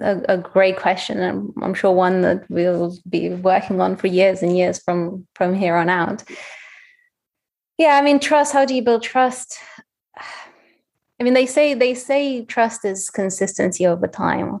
a, 0.00 0.22
a, 0.28 0.38
great 0.38 0.76
question. 0.76 1.22
I'm, 1.22 1.52
I'm 1.62 1.74
sure 1.74 1.92
one 1.92 2.22
that 2.22 2.48
we'll 2.48 2.96
be 3.08 3.30
working 3.30 3.80
on 3.80 3.96
for 3.96 4.06
years 4.06 4.42
and 4.42 4.56
years 4.56 4.82
from 4.82 5.26
from 5.34 5.54
here 5.54 5.76
on 5.76 5.88
out. 5.88 6.22
Yeah, 7.78 7.96
I 7.96 8.02
mean, 8.02 8.20
trust. 8.20 8.52
How 8.52 8.64
do 8.64 8.74
you 8.74 8.82
build 8.82 9.02
trust? 9.02 9.58
I 11.20 11.24
mean, 11.24 11.34
they 11.34 11.46
say 11.46 11.74
they 11.74 11.94
say 11.94 12.44
trust 12.44 12.84
is 12.84 13.10
consistency 13.10 13.86
over 13.86 14.06
time, 14.06 14.60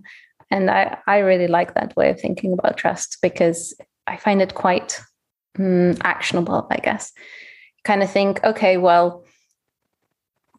and 0.50 0.70
I 0.70 0.98
I 1.06 1.18
really 1.18 1.48
like 1.48 1.74
that 1.74 1.96
way 1.96 2.10
of 2.10 2.20
thinking 2.20 2.52
about 2.52 2.76
trust 2.76 3.18
because 3.22 3.74
I 4.06 4.16
find 4.16 4.42
it 4.42 4.54
quite 4.54 5.00
mm, 5.58 5.98
actionable. 6.04 6.66
I 6.70 6.76
guess, 6.76 7.12
kind 7.84 8.02
of 8.02 8.10
think, 8.10 8.42
okay, 8.44 8.76
well, 8.76 9.24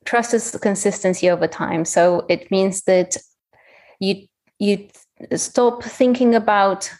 trust 0.05 0.33
is 0.33 0.57
consistency 0.61 1.29
over 1.29 1.47
time, 1.47 1.85
so 1.85 2.25
it 2.27 2.51
means 2.51 2.83
that 2.83 3.17
you 3.99 4.27
you 4.63 4.87
stop 5.35 5.83
thinking 5.83 6.35
about 6.35 6.91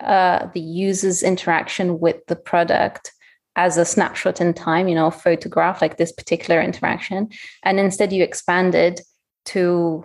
uh, 0.00 0.46
the 0.54 0.60
user's 0.60 1.22
interaction 1.22 1.98
with 1.98 2.24
the 2.26 2.36
product 2.36 3.12
as 3.56 3.78
a 3.78 3.84
snapshot 3.84 4.40
in 4.40 4.52
time, 4.52 4.86
you 4.86 4.94
know, 4.94 5.10
photograph 5.10 5.80
like 5.80 5.96
this 5.96 6.12
particular 6.12 6.60
interaction, 6.60 7.28
and 7.64 7.80
instead 7.80 8.12
you 8.12 8.22
expand 8.22 8.74
it 8.74 9.00
to 9.46 10.04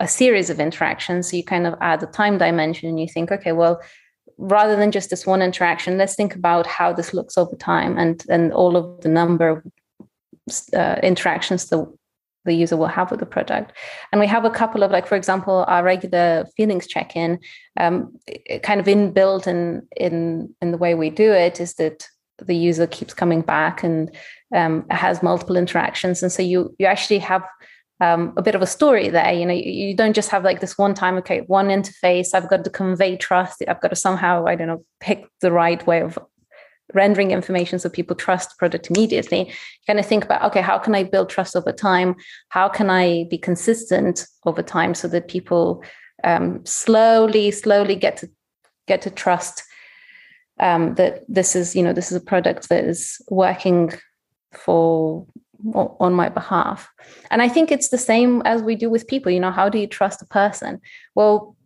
a 0.00 0.08
series 0.08 0.50
of 0.50 0.60
interactions. 0.60 1.30
So 1.30 1.36
you 1.36 1.44
kind 1.44 1.66
of 1.66 1.74
add 1.80 2.02
a 2.02 2.06
time 2.06 2.38
dimension 2.38 2.88
and 2.88 3.00
you 3.00 3.08
think, 3.08 3.30
okay, 3.30 3.52
well, 3.52 3.80
rather 4.38 4.76
than 4.76 4.92
just 4.92 5.10
this 5.10 5.26
one 5.26 5.42
interaction, 5.42 5.98
let's 5.98 6.14
think 6.14 6.34
about 6.34 6.66
how 6.66 6.92
this 6.92 7.14
looks 7.14 7.38
over 7.38 7.56
time 7.56 7.98
and 7.98 8.24
and 8.28 8.52
all 8.52 8.76
of 8.76 9.00
the 9.02 9.08
number 9.08 9.62
uh, 10.74 10.96
interactions 11.02 11.66
that 11.66 11.86
the 12.46 12.54
user 12.54 12.76
will 12.76 12.86
have 12.86 13.10
with 13.10 13.20
the 13.20 13.26
product. 13.26 13.72
And 14.12 14.20
we 14.20 14.26
have 14.26 14.44
a 14.44 14.50
couple 14.50 14.82
of 14.82 14.90
like, 14.90 15.06
for 15.06 15.16
example, 15.16 15.64
our 15.68 15.82
regular 15.82 16.46
feelings 16.56 16.86
check-in, 16.86 17.38
um, 17.78 18.16
kind 18.62 18.80
of 18.80 18.86
inbuilt 18.86 19.46
in 19.46 19.86
in 19.96 20.54
in 20.62 20.70
the 20.70 20.78
way 20.78 20.94
we 20.94 21.10
do 21.10 21.32
it 21.32 21.60
is 21.60 21.74
that 21.74 22.08
the 22.38 22.56
user 22.56 22.86
keeps 22.86 23.14
coming 23.14 23.40
back 23.40 23.82
and 23.82 24.14
um, 24.54 24.84
has 24.90 25.22
multiple 25.22 25.56
interactions, 25.56 26.22
and 26.22 26.32
so 26.32 26.42
you 26.42 26.74
you 26.78 26.86
actually 26.86 27.18
have 27.18 27.42
um, 28.00 28.34
a 28.36 28.42
bit 28.42 28.54
of 28.54 28.62
a 28.62 28.66
story 28.66 29.08
there. 29.08 29.32
You 29.32 29.46
know, 29.46 29.54
you, 29.54 29.88
you, 29.88 29.96
don't 29.96 30.12
just 30.12 30.30
have 30.30 30.44
like 30.44 30.60
this 30.60 30.76
one 30.76 30.94
time, 30.94 31.16
okay, 31.16 31.40
one 31.46 31.68
interface. 31.68 32.34
I've 32.34 32.50
got 32.50 32.64
to 32.64 32.70
convey 32.70 33.16
trust. 33.16 33.62
I've 33.66 33.80
got 33.80 33.88
to 33.88 33.96
somehow, 33.96 34.46
I 34.46 34.54
don't 34.54 34.68
know, 34.68 34.84
pick 35.00 35.26
the 35.40 35.50
right 35.50 35.84
way 35.86 36.02
of 36.02 36.18
rendering 36.94 37.30
information 37.30 37.78
so 37.78 37.88
people 37.88 38.14
trust 38.14 38.50
the 38.50 38.54
product 38.58 38.90
immediately 38.90 39.48
you 39.48 39.84
kind 39.86 39.98
of 39.98 40.06
think 40.06 40.24
about 40.24 40.42
okay 40.42 40.60
how 40.60 40.78
can 40.78 40.94
i 40.94 41.02
build 41.02 41.28
trust 41.28 41.56
over 41.56 41.72
time? 41.72 42.14
How 42.48 42.68
can 42.68 42.90
i 42.90 43.24
be 43.30 43.38
consistent 43.38 44.26
over 44.44 44.62
time 44.62 44.94
so 44.94 45.08
that 45.08 45.28
people 45.28 45.82
um, 46.24 46.64
slowly 46.64 47.50
slowly 47.50 47.96
get 47.96 48.16
to 48.18 48.30
get 48.86 49.02
to 49.02 49.10
trust 49.10 49.62
um, 50.60 50.94
that 50.94 51.24
this 51.28 51.54
is 51.56 51.76
you 51.76 51.82
know 51.82 51.92
this 51.92 52.10
is 52.10 52.16
a 52.16 52.24
product 52.24 52.68
that 52.68 52.84
is 52.84 53.20
working 53.28 53.92
for 54.52 55.26
on 55.74 56.12
my 56.14 56.28
behalf? 56.28 56.88
And 57.30 57.42
i 57.42 57.48
think 57.48 57.70
it's 57.70 57.88
the 57.88 57.98
same 57.98 58.42
as 58.44 58.62
we 58.62 58.76
do 58.76 58.88
with 58.90 59.08
people 59.08 59.32
you 59.32 59.40
know 59.40 59.50
how 59.50 59.68
do 59.68 59.78
you 59.78 59.86
trust 59.86 60.22
a 60.22 60.26
person? 60.26 60.80
Well 61.14 61.56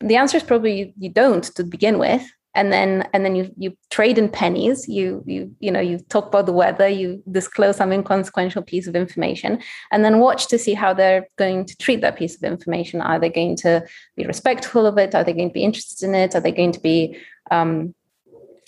the 0.00 0.16
answer 0.16 0.36
is 0.36 0.44
probably 0.44 0.78
you, 0.78 0.92
you 0.98 1.08
don't 1.08 1.44
to 1.56 1.64
begin 1.64 1.98
with 1.98 2.24
and 2.54 2.72
then 2.72 3.08
and 3.12 3.24
then 3.24 3.34
you 3.34 3.52
you 3.56 3.76
trade 3.90 4.18
in 4.18 4.28
pennies. 4.28 4.88
You 4.88 5.22
you 5.26 5.54
you 5.60 5.70
know 5.70 5.80
you 5.80 5.98
talk 5.98 6.26
about 6.26 6.46
the 6.46 6.52
weather. 6.52 6.88
You 6.88 7.22
disclose 7.30 7.76
some 7.76 7.92
inconsequential 7.92 8.62
piece 8.62 8.86
of 8.86 8.94
information 8.94 9.60
and 9.90 10.04
then 10.04 10.20
watch 10.20 10.46
to 10.48 10.58
see 10.58 10.74
how 10.74 10.94
they're 10.94 11.26
going 11.36 11.64
to 11.66 11.76
treat 11.76 12.00
that 12.00 12.16
piece 12.16 12.36
of 12.36 12.42
information. 12.44 13.00
Are 13.00 13.18
they 13.18 13.28
going 13.28 13.56
to 13.56 13.84
be 14.16 14.24
respectful 14.26 14.86
of 14.86 14.98
it? 14.98 15.14
Are 15.14 15.24
they 15.24 15.32
going 15.32 15.48
to 15.48 15.54
be 15.54 15.64
interested 15.64 16.06
in 16.06 16.14
it? 16.14 16.34
Are 16.34 16.40
they 16.40 16.52
going 16.52 16.72
to 16.72 16.80
be 16.80 17.18
um, 17.50 17.94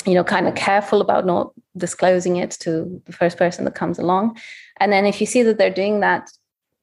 you 0.04 0.14
know 0.14 0.24
kind 0.24 0.48
of 0.48 0.54
careful 0.54 1.00
about 1.00 1.24
not 1.24 1.52
disclosing 1.76 2.36
it 2.36 2.52
to 2.52 3.02
the 3.06 3.12
first 3.12 3.38
person 3.38 3.64
that 3.64 3.74
comes 3.74 3.98
along? 3.98 4.36
And 4.78 4.92
then 4.92 5.06
if 5.06 5.20
you 5.20 5.26
see 5.26 5.42
that 5.42 5.58
they're 5.58 5.70
doing 5.70 6.00
that 6.00 6.30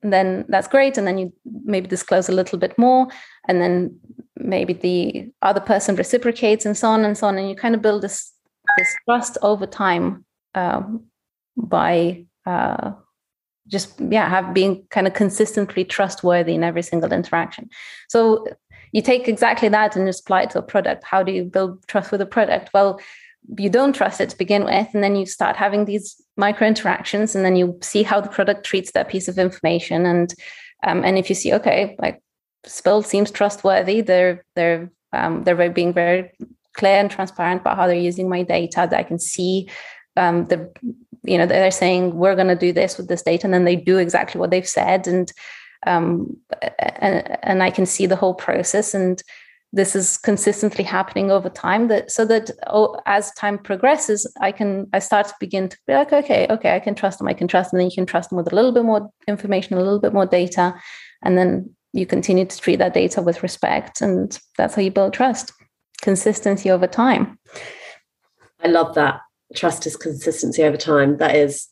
then 0.04 0.46
that's 0.50 0.68
great. 0.68 0.98
And 0.98 1.08
then 1.08 1.18
you 1.18 1.34
maybe 1.63 1.88
disclose 1.88 2.30
a 2.30 2.34
little 2.34 2.60
bit 2.60 2.78
more. 2.78 3.08
And 3.48 3.62
then 3.62 3.98
maybe 4.43 4.73
the 4.73 5.32
other 5.41 5.60
person 5.60 5.95
reciprocates 5.95 6.65
and 6.65 6.77
so 6.77 6.89
on 6.89 7.03
and 7.06 7.17
so 7.17 7.27
on 7.27 7.38
and 7.38 7.49
you 7.49 7.56
kind 7.56 7.75
of 7.75 7.82
build 7.82 8.01
this 8.01 8.32
this 8.77 8.95
trust 9.06 9.38
over 9.41 9.65
time 9.65 10.25
um, 10.56 11.06
by 11.58 12.25
uh, 12.45 12.91
just 13.67 13.99
yeah 13.99 14.27
have 14.29 14.53
being 14.53 14.86
kind 14.89 15.08
of 15.08 15.13
consistently 15.13 15.86
trustworthy 15.86 16.56
in 16.56 16.63
every 16.63 16.82
single 16.82 17.12
interaction. 17.13 17.69
So 18.10 18.45
you 18.91 19.01
take 19.01 19.27
exactly 19.27 19.69
that 19.69 19.95
and 19.95 20.08
just 20.08 20.21
apply 20.21 20.43
it 20.43 20.49
to 20.51 20.60
a 20.60 20.63
product. 20.63 21.03
How 21.03 21.23
do 21.23 21.32
you 21.32 21.45
build 21.45 21.86
trust 21.88 22.12
with 22.12 22.21
a 22.21 22.25
product? 22.25 22.69
Well 22.73 22.99
you 23.58 23.69
don't 23.69 23.93
trust 23.93 24.21
it 24.21 24.29
to 24.29 24.38
begin 24.38 24.63
with 24.63 24.88
and 24.93 25.03
then 25.03 25.15
you 25.15 25.25
start 25.25 25.56
having 25.56 25.86
these 25.86 26.21
micro 26.38 26.65
interactions 26.65 27.36
and 27.36 27.43
then 27.43 27.56
you 27.56 27.77
see 27.82 28.01
how 28.03 28.21
the 28.21 28.29
product 28.29 28.65
treats 28.65 28.91
that 28.91 29.10
piece 29.10 29.27
of 29.27 29.38
information 29.38 30.06
and 30.06 30.34
um, 30.84 31.03
and 31.03 31.17
if 31.17 31.27
you 31.27 31.36
see 31.36 31.53
okay 31.53 31.95
like 31.99 32.21
Spill 32.65 33.04
seems 33.04 33.32
trustworthy. 33.32 34.02
They're 34.02 34.43
they're 34.56 34.91
um, 35.12 35.43
they're 35.43 35.69
being 35.69 35.93
very 35.93 36.32
clear 36.73 36.99
and 36.99 37.12
transparent 37.12 37.62
about 37.62 37.78
how 37.78 37.88
they're 37.88 37.95
using 37.95 38.30
my 38.30 38.43
data. 38.43 38.88
That 38.89 38.99
I 38.99 39.04
can 39.04 39.19
see 39.19 39.69
um, 40.17 40.45
the 40.45 40.71
you 41.23 41.38
know 41.38 41.45
they're 41.45 41.71
saying 41.71 42.15
we're 42.15 42.36
going 42.36 42.47
to 42.47 42.56
do 42.56 42.71
this 42.71 42.97
with 42.97 43.08
this 43.08 43.23
data, 43.23 43.45
and 43.45 43.54
then 43.54 43.65
they 43.65 43.76
do 43.76 43.97
exactly 43.97 44.39
what 44.39 44.52
they've 44.52 44.67
said, 44.67 45.08
and 45.08 45.32
um, 45.86 46.38
and, 46.80 47.38
and 47.43 47.63
I 47.63 47.69
can 47.69 47.86
see 47.86 48.06
the 48.06 48.15
whole 48.15 48.34
process 48.34 48.93
and 48.93 49.21
this 49.76 49.95
is 49.95 50.17
consistently 50.19 50.84
happening 50.84 51.32
over 51.32 51.49
time 51.49 51.88
that 51.88 52.12
so 52.12 52.23
that 52.26 52.52
oh, 52.67 52.95
as 53.08 53.32
time 53.34 53.58
progresses 53.58 54.32
i 54.39 54.52
can 54.52 54.88
i 54.93 54.99
start 54.99 55.28
to 55.28 55.34
begin 55.39 55.67
to 55.67 55.78
be 55.88 55.93
like 55.93 56.13
okay 56.13 56.47
okay 56.49 56.76
i 56.76 56.80
can 56.80 56.95
trust 56.95 57.17
them 57.17 57.28
i 57.28 57.34
can 57.34 57.47
trust 57.47 57.71
them 57.71 57.80
and 57.80 57.86
then 57.86 57.89
you 57.89 57.95
can 57.95 58.06
trust 58.06 58.30
them 58.30 58.38
with 58.38 58.52
a 58.52 58.56
little 58.56 58.71
bit 58.71 58.86
more 58.86 59.10
information 59.28 59.73
a 59.73 59.82
little 59.82 59.99
bit 59.99 60.13
more 60.13 60.28
data 60.28 60.73
and 61.23 61.38
then 61.38 61.76
you 61.93 62.06
continue 62.06 62.45
to 62.45 62.60
treat 62.60 62.77
that 62.77 62.93
data 62.93 63.21
with 63.21 63.43
respect 63.43 64.01
and 64.01 64.39
that's 64.58 64.75
how 64.75 64.82
you 64.82 64.91
build 64.91 65.13
trust 65.13 65.53
consistency 66.01 66.69
over 66.69 66.86
time. 66.86 67.39
I 68.62 68.67
love 68.67 68.95
that. 68.95 69.21
Trust 69.56 69.88
is 69.88 69.95
consistency 69.95 70.63
over 70.63 70.77
time. 70.77 71.17
That 71.17 71.36
is 71.36 71.67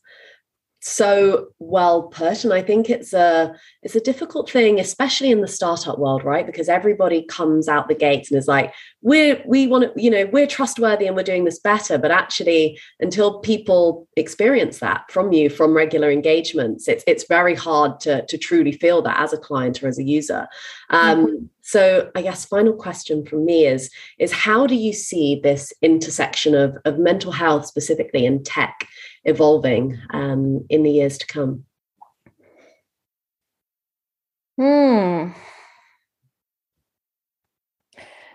so 0.83 1.47
well 1.59 2.03
put 2.03 2.43
and 2.43 2.53
i 2.53 2.61
think 2.61 2.89
it's 2.89 3.13
a 3.13 3.53
it's 3.83 3.95
a 3.95 3.99
difficult 3.99 4.49
thing 4.49 4.79
especially 4.79 5.29
in 5.29 5.41
the 5.41 5.47
startup 5.47 5.99
world 5.99 6.21
right? 6.23 6.45
Because 6.45 6.69
everybody 6.69 7.23
comes 7.23 7.67
out 7.67 7.87
the 7.87 7.95
gates 7.95 8.31
and 8.31 8.37
is 8.37 8.47
like 8.47 8.73
we're 9.01 9.41
we 9.45 9.67
want 9.67 9.93
to 9.93 10.01
you 10.01 10.09
know 10.09 10.25
we're 10.31 10.47
trustworthy 10.47 11.07
and 11.07 11.15
we're 11.15 11.23
doing 11.23 11.45
this 11.45 11.59
better. 11.59 11.97
But 11.97 12.11
actually 12.11 12.79
until 12.99 13.39
people 13.39 14.07
experience 14.15 14.79
that 14.79 15.11
from 15.11 15.31
you 15.31 15.49
from 15.49 15.73
regular 15.73 16.11
engagements 16.11 16.87
it's 16.87 17.03
it's 17.07 17.25
very 17.27 17.55
hard 17.55 17.99
to 18.01 18.25
to 18.27 18.37
truly 18.37 18.71
feel 18.71 19.01
that 19.01 19.19
as 19.19 19.33
a 19.33 19.37
client 19.37 19.81
or 19.81 19.87
as 19.87 19.99
a 19.99 20.03
user. 20.03 20.47
Um, 20.89 21.25
mm-hmm. 21.25 21.45
so 21.61 22.11
i 22.15 22.21
guess 22.21 22.45
final 22.45 22.73
question 22.73 23.25
from 23.25 23.45
me 23.45 23.65
is 23.65 23.89
is 24.19 24.31
how 24.31 24.67
do 24.67 24.75
you 24.75 24.93
see 24.93 25.39
this 25.41 25.73
intersection 25.81 26.53
of 26.55 26.77
of 26.85 26.97
mental 26.97 27.31
health 27.31 27.65
specifically 27.65 28.25
in 28.25 28.43
tech 28.43 28.87
evolving 29.23 29.99
um, 30.11 30.65
in 30.69 30.83
the 30.83 30.91
years 30.91 31.17
to 31.19 31.27
come? 31.27 31.65
Hmm. 34.57 35.31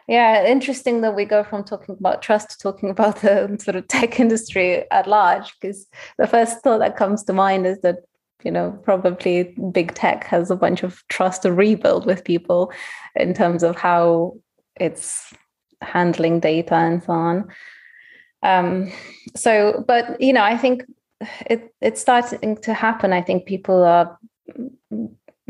Yeah, 0.09 0.47
interesting 0.47 1.01
that 1.01 1.17
we 1.17 1.25
go 1.25 1.43
from 1.43 1.65
talking 1.65 1.97
about 1.99 2.23
trust 2.23 2.51
to 2.51 2.59
talking 2.59 2.91
about 2.97 3.21
the 3.21 3.57
sort 3.61 3.77
of 3.77 3.89
tech 3.89 4.21
industry 4.21 4.91
at 4.91 5.09
large, 5.09 5.53
because 5.61 5.87
the 6.19 6.27
first 6.27 6.63
thought 6.63 6.79
that 6.79 6.97
comes 6.97 7.25
to 7.25 7.33
mind 7.33 7.67
is 7.67 7.81
that, 7.81 7.99
you 8.45 8.51
know, 8.51 8.79
probably 8.85 9.55
big 9.73 9.95
tech 9.95 10.25
has 10.25 10.51
a 10.51 10.57
bunch 10.57 10.83
of 10.83 11.03
trust 11.09 11.43
to 11.43 11.53
rebuild 11.53 12.07
with 12.07 12.25
people 12.25 12.73
in 13.17 13.35
terms 13.35 13.63
of 13.63 13.77
how 13.77 14.35
it's 14.79 15.33
handling 15.83 16.41
data 16.41 16.75
and 16.75 17.03
so 17.03 17.13
on. 17.13 17.49
Um, 18.47 18.93
so, 19.35 19.85
but 19.87 20.21
you 20.21 20.33
know, 20.33 20.45
I 20.45 20.57
think 20.57 20.85
it 21.47 21.75
it's 21.81 22.01
starting 22.01 22.57
to 22.59 22.73
happen. 22.73 23.13
I 23.13 23.21
think 23.23 23.47
people 23.47 23.83
are 23.83 24.19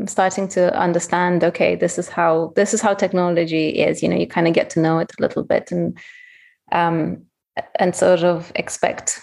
starting 0.07 0.47
to 0.49 0.75
understand. 0.75 1.43
Okay, 1.43 1.75
this 1.75 1.99
is 1.99 2.09
how 2.09 2.53
this 2.55 2.73
is 2.73 2.81
how 2.81 2.95
technology 2.95 3.69
is. 3.69 4.01
You 4.01 4.09
know, 4.09 4.17
you 4.17 4.27
kind 4.27 4.47
of 4.47 4.53
get 4.53 4.69
to 4.71 4.81
know 4.81 4.97
it 4.99 5.11
a 5.17 5.21
little 5.21 5.43
bit 5.43 5.71
and 5.71 5.97
um, 6.71 7.23
and 7.75 7.95
sort 7.95 8.23
of 8.23 8.51
expect 8.55 9.21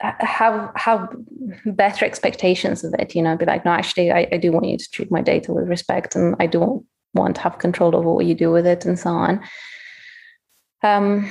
have 0.00 0.70
have 0.74 1.14
better 1.66 2.06
expectations 2.06 2.82
of 2.82 2.94
it. 2.98 3.14
You 3.14 3.22
know, 3.22 3.36
be 3.36 3.44
like, 3.44 3.66
no, 3.66 3.72
actually, 3.72 4.10
I, 4.10 4.26
I 4.32 4.38
do 4.38 4.52
want 4.52 4.66
you 4.66 4.78
to 4.78 4.90
treat 4.90 5.10
my 5.10 5.20
data 5.20 5.52
with 5.52 5.68
respect, 5.68 6.16
and 6.16 6.34
I 6.40 6.46
do 6.46 6.84
want 7.12 7.36
to 7.36 7.42
have 7.42 7.58
control 7.58 7.94
over 7.94 8.10
what 8.10 8.24
you 8.24 8.34
do 8.34 8.50
with 8.50 8.66
it, 8.66 8.86
and 8.86 8.98
so 8.98 9.10
on. 9.10 9.40
Um, 10.82 11.30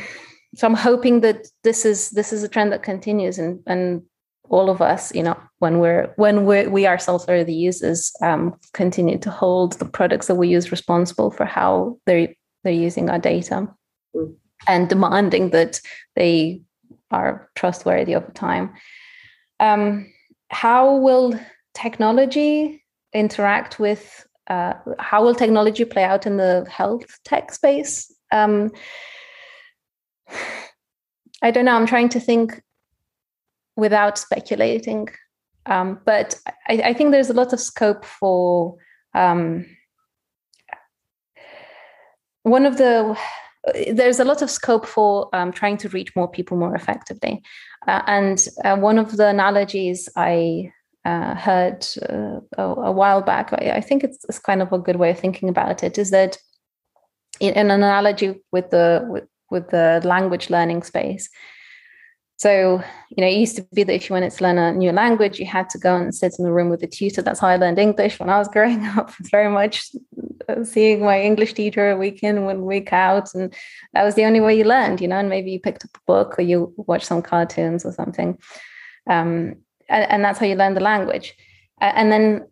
so 0.56 0.68
i'm 0.68 0.74
hoping 0.74 1.22
that 1.22 1.48
this 1.64 1.86
is 1.86 2.10
this 2.12 2.34
is 2.34 2.44
a 2.44 2.50
trend 2.50 2.72
that 2.72 2.84
continues 2.84 3.38
and 3.38 3.60
and 3.68 4.02
all 4.50 4.70
of 4.70 4.82
us 4.82 5.16
you 5.16 5.24
know 5.24 5.38
when 5.60 5.80
we're 5.80 6.12
when 6.18 6.46
we're, 6.46 6.70
we 6.70 6.86
ourselves 6.86 7.26
are 7.30 7.44
the 7.44 7.54
users 7.54 8.12
um, 8.22 8.54
continue 8.74 9.18
to 9.18 9.32
hold 9.32 9.74
the 9.74 9.86
products 9.86 10.28
that 10.28 10.36
we 10.36 10.50
use 10.50 10.72
responsible 10.72 11.32
for 11.32 11.46
how 11.46 11.98
they're 12.06 12.28
they're 12.64 12.74
using 12.74 13.10
our 13.10 13.20
data 13.20 13.68
mm. 14.16 14.36
and 14.68 14.90
demanding 14.90 15.52
that 15.52 15.80
they 16.16 16.62
are 17.12 17.50
trustworthy 17.56 18.14
over 18.14 18.32
time 18.32 18.74
um, 19.60 20.12
how 20.50 20.98
will 20.98 21.40
technology 21.74 22.84
interact 23.14 23.80
with 23.80 24.28
uh, 24.48 24.74
how 25.00 25.24
will 25.24 25.36
technology 25.36 25.86
play 25.86 26.04
out 26.04 26.26
in 26.26 26.36
the 26.36 26.68
health 26.70 27.06
tech 27.24 27.54
space 27.54 28.14
um, 28.34 28.70
I 31.42 31.52
don't 31.52 31.66
know. 31.66 31.76
I'm 31.76 31.88
trying 31.88 32.10
to 32.10 32.20
think 32.20 32.62
without 33.76 34.18
speculating. 34.18 35.10
Um, 35.66 36.00
but 36.06 36.40
I, 36.68 36.82
I, 36.86 36.94
think 36.94 37.12
there's 37.12 37.30
a 37.30 37.36
lot 37.36 37.54
of 37.54 37.60
scope 37.60 38.04
for 38.04 38.78
um, 39.14 39.66
one 42.44 42.66
of 42.66 42.78
the 42.78 43.18
there's 43.92 44.20
a 44.20 44.26
lot 44.26 44.42
of 44.42 44.50
scope 44.50 44.88
for 44.88 45.30
um, 45.34 45.52
trying 45.52 45.78
to 45.78 45.90
reach 45.90 46.16
more 46.16 46.28
people 46.28 46.58
more 46.58 46.76
effectively. 46.76 47.42
Uh, 47.88 48.02
and 48.08 48.48
uh, 48.64 48.76
one 48.76 48.98
of 48.98 49.18
the 49.18 49.28
analogies 49.28 50.10
I 50.16 50.72
uh, 51.06 51.36
heard 51.36 51.86
uh, 52.10 52.40
a, 52.58 52.64
a, 52.64 52.92
while 52.92 53.22
back, 53.22 53.54
I, 53.54 53.72
I 53.76 53.82
think 53.82 54.04
it's, 54.04 54.24
it's, 54.30 54.40
kind 54.40 54.62
of 54.62 54.72
a 54.72 54.78
good 54.78 54.98
way 54.98 55.12
of 55.12 55.20
thinking 55.20 55.50
about 55.50 55.84
it, 55.84 55.98
is 55.98 56.12
that 56.12 56.38
in, 57.40 57.54
in 57.54 57.72
an 57.72 57.84
analogy 57.84 58.42
with 58.52 58.70
the 58.70 59.04
with, 59.10 59.24
with 59.52 59.70
the 59.70 60.02
language 60.04 60.50
learning 60.50 60.84
space. 60.84 61.30
So, 62.38 62.84
you 63.12 63.22
know, 63.22 63.28
it 63.28 63.38
used 63.38 63.56
to 63.58 63.68
be 63.72 63.84
that 63.84 63.94
if 63.94 64.10
you 64.10 64.16
wanted 64.16 64.32
to 64.32 64.44
learn 64.44 64.58
a 64.58 64.74
new 64.74 64.92
language, 64.92 65.38
you 65.38 65.46
had 65.46 65.70
to 65.70 65.78
go 65.78 65.96
and 65.96 66.16
sit 66.16 66.34
in 66.40 66.44
the 66.44 66.52
room 66.52 66.70
with 66.70 66.82
a 66.82 66.88
tutor. 66.88 67.22
That's 67.22 67.40
how 67.40 67.50
I 67.50 67.58
learned 67.58 67.78
English 67.78 68.20
when 68.20 68.32
I 68.32 68.40
was 68.40 68.48
growing 68.48 68.84
up. 68.98 69.12
It's 69.20 69.30
very 69.30 69.52
much 69.52 69.92
uh, 70.50 70.64
seeing 70.64 71.06
my 71.06 71.22
English 71.22 71.54
teacher 71.54 71.92
a 71.92 71.98
week 71.98 72.24
in 72.24 72.40
and 72.40 72.64
week 72.64 72.92
out. 72.92 73.36
And 73.36 73.54
that 73.94 74.04
was 74.04 74.16
the 74.16 74.26
only 74.26 74.40
way 74.40 74.58
you 74.58 74.64
learned, 74.64 75.02
you 75.02 75.08
know, 75.08 75.18
and 75.18 75.30
maybe 75.30 75.52
you 75.52 75.60
picked 75.60 75.86
up 75.86 75.92
a 75.96 76.00
book 76.08 76.40
or 76.40 76.42
you 76.42 76.74
watched 76.78 77.06
some 77.06 77.22
cartoons 77.22 77.86
or 77.86 77.92
something. 77.92 78.40
Um, 79.08 79.58
and, 79.88 80.10
and 80.10 80.26
that's 80.26 80.40
how 80.40 80.48
you 80.48 80.56
learn 80.56 80.74
the 80.74 80.80
language. 80.80 81.36
And 81.80 82.12
then 82.12 82.48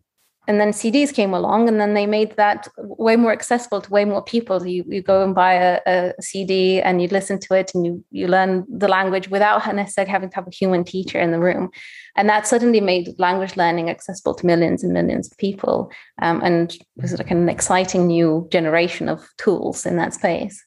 and 0.50 0.60
then 0.60 0.72
CDs 0.72 1.14
came 1.14 1.36
along, 1.36 1.68
and 1.68 1.80
then 1.80 1.94
they 1.94 2.08
made 2.08 2.36
that 2.38 2.68
way 2.80 3.16
more 3.16 3.32
accessible 3.32 3.82
to 3.82 3.92
way 3.92 4.04
more 4.04 4.24
people. 4.24 4.66
You 4.66 4.84
you 4.88 5.04
go 5.04 5.24
and 5.24 5.36
buy 5.36 5.54
a, 5.54 5.80
a 5.86 6.14
CD 6.22 6.82
and 6.82 7.00
you 7.00 7.08
listen 7.08 7.38
to 7.42 7.54
it, 7.54 7.72
and 7.76 7.86
you 7.86 8.04
you 8.10 8.28
learn 8.28 8.66
the 8.68 8.88
language 8.88 9.30
without 9.30 9.64
necessarily 9.76 10.10
having 10.12 10.32
to 10.32 10.36
have 10.36 10.48
a 10.48 10.60
human 10.62 10.84
teacher 10.84 11.20
in 11.20 11.32
the 11.32 11.40
room, 11.40 11.70
and 12.16 12.28
that 12.30 12.48
suddenly 12.48 12.82
made 12.82 13.14
language 13.20 13.58
learning 13.58 13.92
accessible 13.92 14.34
to 14.34 14.46
millions 14.48 14.84
and 14.84 14.92
millions 14.92 15.32
of 15.32 15.38
people, 15.38 15.92
um, 16.20 16.42
and 16.44 16.76
was 16.96 17.16
like 17.16 17.30
an 17.30 17.48
exciting 17.48 18.08
new 18.08 18.48
generation 18.52 19.08
of 19.08 19.24
tools 19.38 19.86
in 19.86 19.98
that 19.98 20.16
space. 20.16 20.66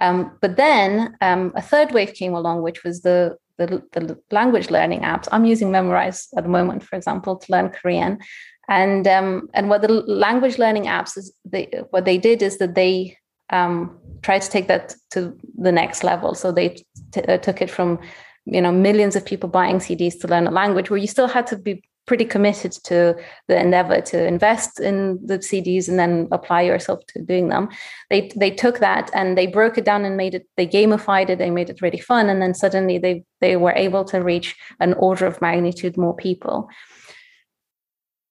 Um, 0.00 0.30
but 0.40 0.56
then 0.56 1.16
um, 1.20 1.52
a 1.56 1.62
third 1.62 1.90
wave 1.90 2.14
came 2.14 2.34
along, 2.34 2.62
which 2.62 2.84
was 2.84 3.02
the, 3.02 3.36
the, 3.56 3.82
the 3.90 4.16
language 4.30 4.70
learning 4.70 5.00
apps. 5.00 5.26
I'm 5.32 5.44
using 5.44 5.72
Memrise 5.72 6.28
at 6.36 6.44
the 6.44 6.48
moment, 6.48 6.84
for 6.84 6.94
example, 6.94 7.34
to 7.34 7.50
learn 7.50 7.70
Korean 7.70 8.20
and 8.68 9.08
um, 9.08 9.48
and 9.54 9.68
what 9.68 9.82
the 9.82 9.88
language 9.88 10.58
learning 10.58 10.84
apps 10.84 11.16
is 11.16 11.32
they 11.44 11.70
what 11.90 12.04
they 12.04 12.18
did 12.18 12.42
is 12.42 12.58
that 12.58 12.74
they 12.74 13.16
um, 13.50 13.98
tried 14.22 14.42
to 14.42 14.50
take 14.50 14.68
that 14.68 14.94
to 15.10 15.36
the 15.56 15.72
next 15.72 16.04
level. 16.04 16.34
So 16.34 16.52
they 16.52 16.76
t- 17.12 17.22
uh, 17.22 17.38
took 17.38 17.62
it 17.62 17.70
from 17.70 17.98
you 18.44 18.60
know 18.60 18.72
millions 18.72 19.16
of 19.16 19.24
people 19.24 19.48
buying 19.48 19.76
cds 19.76 20.18
to 20.20 20.26
learn 20.26 20.46
a 20.46 20.50
language 20.50 20.88
where 20.88 20.98
you 20.98 21.06
still 21.06 21.28
had 21.28 21.46
to 21.46 21.56
be 21.56 21.82
pretty 22.06 22.24
committed 22.24 22.72
to 22.72 23.14
the 23.48 23.60
endeavor 23.60 24.00
to 24.00 24.26
invest 24.26 24.80
in 24.80 25.18
the 25.26 25.38
cds 25.38 25.88
and 25.88 25.98
then 25.98 26.26
apply 26.32 26.62
yourself 26.62 27.00
to 27.06 27.22
doing 27.22 27.48
them. 27.48 27.68
They 28.10 28.30
they 28.36 28.50
took 28.50 28.80
that 28.80 29.10
and 29.14 29.36
they 29.36 29.46
broke 29.46 29.78
it 29.78 29.84
down 29.84 30.04
and 30.04 30.16
made 30.16 30.34
it 30.34 30.46
they 30.56 30.66
gamified 30.66 31.30
it 31.30 31.38
they 31.38 31.50
made 31.50 31.70
it 31.70 31.80
really 31.80 32.00
fun. 32.00 32.28
And 32.28 32.42
then 32.42 32.54
suddenly 32.54 32.98
they 32.98 33.24
they 33.40 33.56
were 33.56 33.72
able 33.72 34.04
to 34.06 34.18
reach 34.20 34.56
an 34.80 34.94
order 34.94 35.26
of 35.26 35.40
magnitude 35.40 35.96
more 35.96 36.16
people 36.16 36.68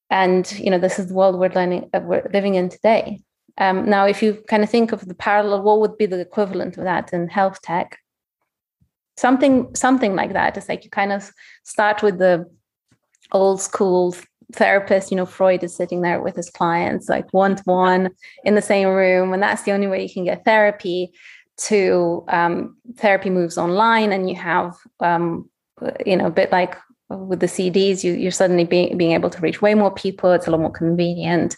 and 0.09 0.51
you 0.59 0.69
know 0.69 0.79
this 0.79 0.99
is 0.99 1.07
the 1.07 1.13
world 1.13 1.39
we're 1.39 1.49
learning 1.49 1.89
uh, 1.93 1.99
we're 2.03 2.29
living 2.33 2.55
in 2.55 2.69
today. 2.69 3.21
Um, 3.57 3.89
now 3.89 4.05
if 4.05 4.21
you 4.21 4.43
kind 4.47 4.63
of 4.63 4.69
think 4.69 4.91
of 4.91 5.05
the 5.07 5.15
parallel 5.15 5.63
what 5.63 5.79
would 5.79 5.97
be 5.97 6.05
the 6.05 6.19
equivalent 6.19 6.77
of 6.77 6.83
that 6.83 7.13
in 7.13 7.27
health 7.27 7.61
tech? 7.61 7.97
Something 9.17 9.73
something 9.75 10.15
like 10.15 10.33
that. 10.33 10.57
It's 10.57 10.69
like 10.69 10.83
you 10.83 10.89
kind 10.89 11.11
of 11.11 11.31
start 11.63 12.03
with 12.03 12.19
the 12.19 12.45
old 13.31 13.61
school 13.61 14.15
therapist 14.53 15.11
you 15.11 15.17
know 15.17 15.25
freud 15.25 15.61
is 15.61 15.75
sitting 15.75 16.01
there 16.01 16.21
with 16.21 16.35
his 16.37 16.49
clients 16.49 17.09
like 17.09 17.25
one 17.33 17.57
to 17.57 17.63
one 17.65 18.09
in 18.45 18.55
the 18.55 18.61
same 18.61 18.87
room 18.87 19.33
and 19.33 19.43
that's 19.43 19.63
the 19.63 19.73
only 19.73 19.87
way 19.87 20.01
you 20.01 20.09
can 20.09 20.23
get 20.23 20.45
therapy 20.45 21.11
to 21.57 22.23
um, 22.29 22.77
therapy 22.95 23.29
moves 23.29 23.57
online 23.57 24.13
and 24.13 24.29
you 24.29 24.35
have 24.35 24.73
um, 25.01 25.49
you 26.05 26.15
know 26.15 26.27
a 26.27 26.31
bit 26.31 26.51
like 26.51 26.77
with 27.09 27.39
the 27.39 27.47
CDs, 27.47 28.03
you, 28.03 28.13
you're 28.13 28.31
suddenly 28.31 28.65
being, 28.65 28.97
being 28.97 29.13
able 29.13 29.29
to 29.29 29.41
reach 29.41 29.61
way 29.61 29.73
more 29.73 29.93
people. 29.93 30.31
It's 30.31 30.47
a 30.47 30.51
lot 30.51 30.59
more 30.59 30.71
convenient. 30.71 31.55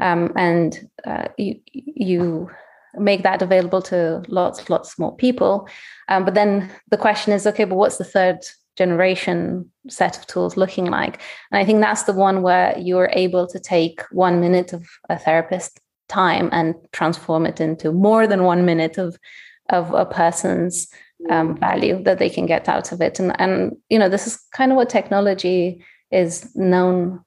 Um, 0.00 0.32
and 0.36 0.88
uh, 1.04 1.28
you, 1.36 1.60
you 1.72 2.50
make 2.94 3.22
that 3.22 3.42
available 3.42 3.82
to 3.82 4.22
lots, 4.28 4.70
lots 4.70 4.98
more 4.98 5.14
people. 5.16 5.68
Um, 6.08 6.24
but 6.24 6.34
then 6.34 6.70
the 6.90 6.96
question 6.96 7.32
is, 7.32 7.46
okay, 7.46 7.64
but 7.64 7.76
what's 7.76 7.98
the 7.98 8.04
third 8.04 8.38
generation 8.76 9.70
set 9.88 10.16
of 10.16 10.26
tools 10.26 10.56
looking 10.56 10.86
like? 10.86 11.20
And 11.50 11.60
I 11.60 11.64
think 11.64 11.80
that's 11.80 12.04
the 12.04 12.12
one 12.12 12.42
where 12.42 12.76
you're 12.78 13.10
able 13.12 13.46
to 13.48 13.58
take 13.58 14.02
one 14.12 14.40
minute 14.40 14.72
of 14.72 14.86
a 15.08 15.18
therapist 15.18 15.80
time 16.08 16.48
and 16.52 16.74
transform 16.92 17.44
it 17.44 17.60
into 17.60 17.92
more 17.92 18.26
than 18.26 18.44
one 18.44 18.64
minute 18.64 18.98
of 18.98 19.18
of 19.70 19.92
a 19.92 20.06
person's 20.06 20.88
um, 21.30 21.56
value 21.56 22.02
that 22.04 22.18
they 22.18 22.30
can 22.30 22.46
get 22.46 22.68
out 22.68 22.92
of 22.92 23.00
it. 23.00 23.18
And, 23.18 23.38
and, 23.40 23.76
you 23.88 23.98
know, 23.98 24.08
this 24.08 24.26
is 24.26 24.36
kind 24.52 24.72
of 24.72 24.76
what 24.76 24.88
technology 24.88 25.84
is 26.10 26.54
known 26.56 27.24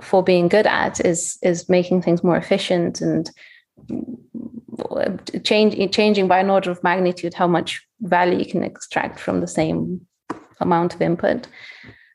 for 0.00 0.22
being 0.22 0.48
good 0.48 0.66
at 0.66 1.04
is, 1.04 1.38
is 1.42 1.68
making 1.68 2.02
things 2.02 2.22
more 2.22 2.36
efficient 2.36 3.00
and 3.00 3.30
change, 5.44 5.94
changing 5.94 6.28
by 6.28 6.38
an 6.38 6.50
order 6.50 6.70
of 6.70 6.82
magnitude 6.82 7.34
how 7.34 7.46
much 7.46 7.86
value 8.00 8.38
you 8.38 8.46
can 8.46 8.62
extract 8.62 9.18
from 9.18 9.40
the 9.40 9.48
same 9.48 10.00
amount 10.60 10.94
of 10.94 11.02
input. 11.02 11.48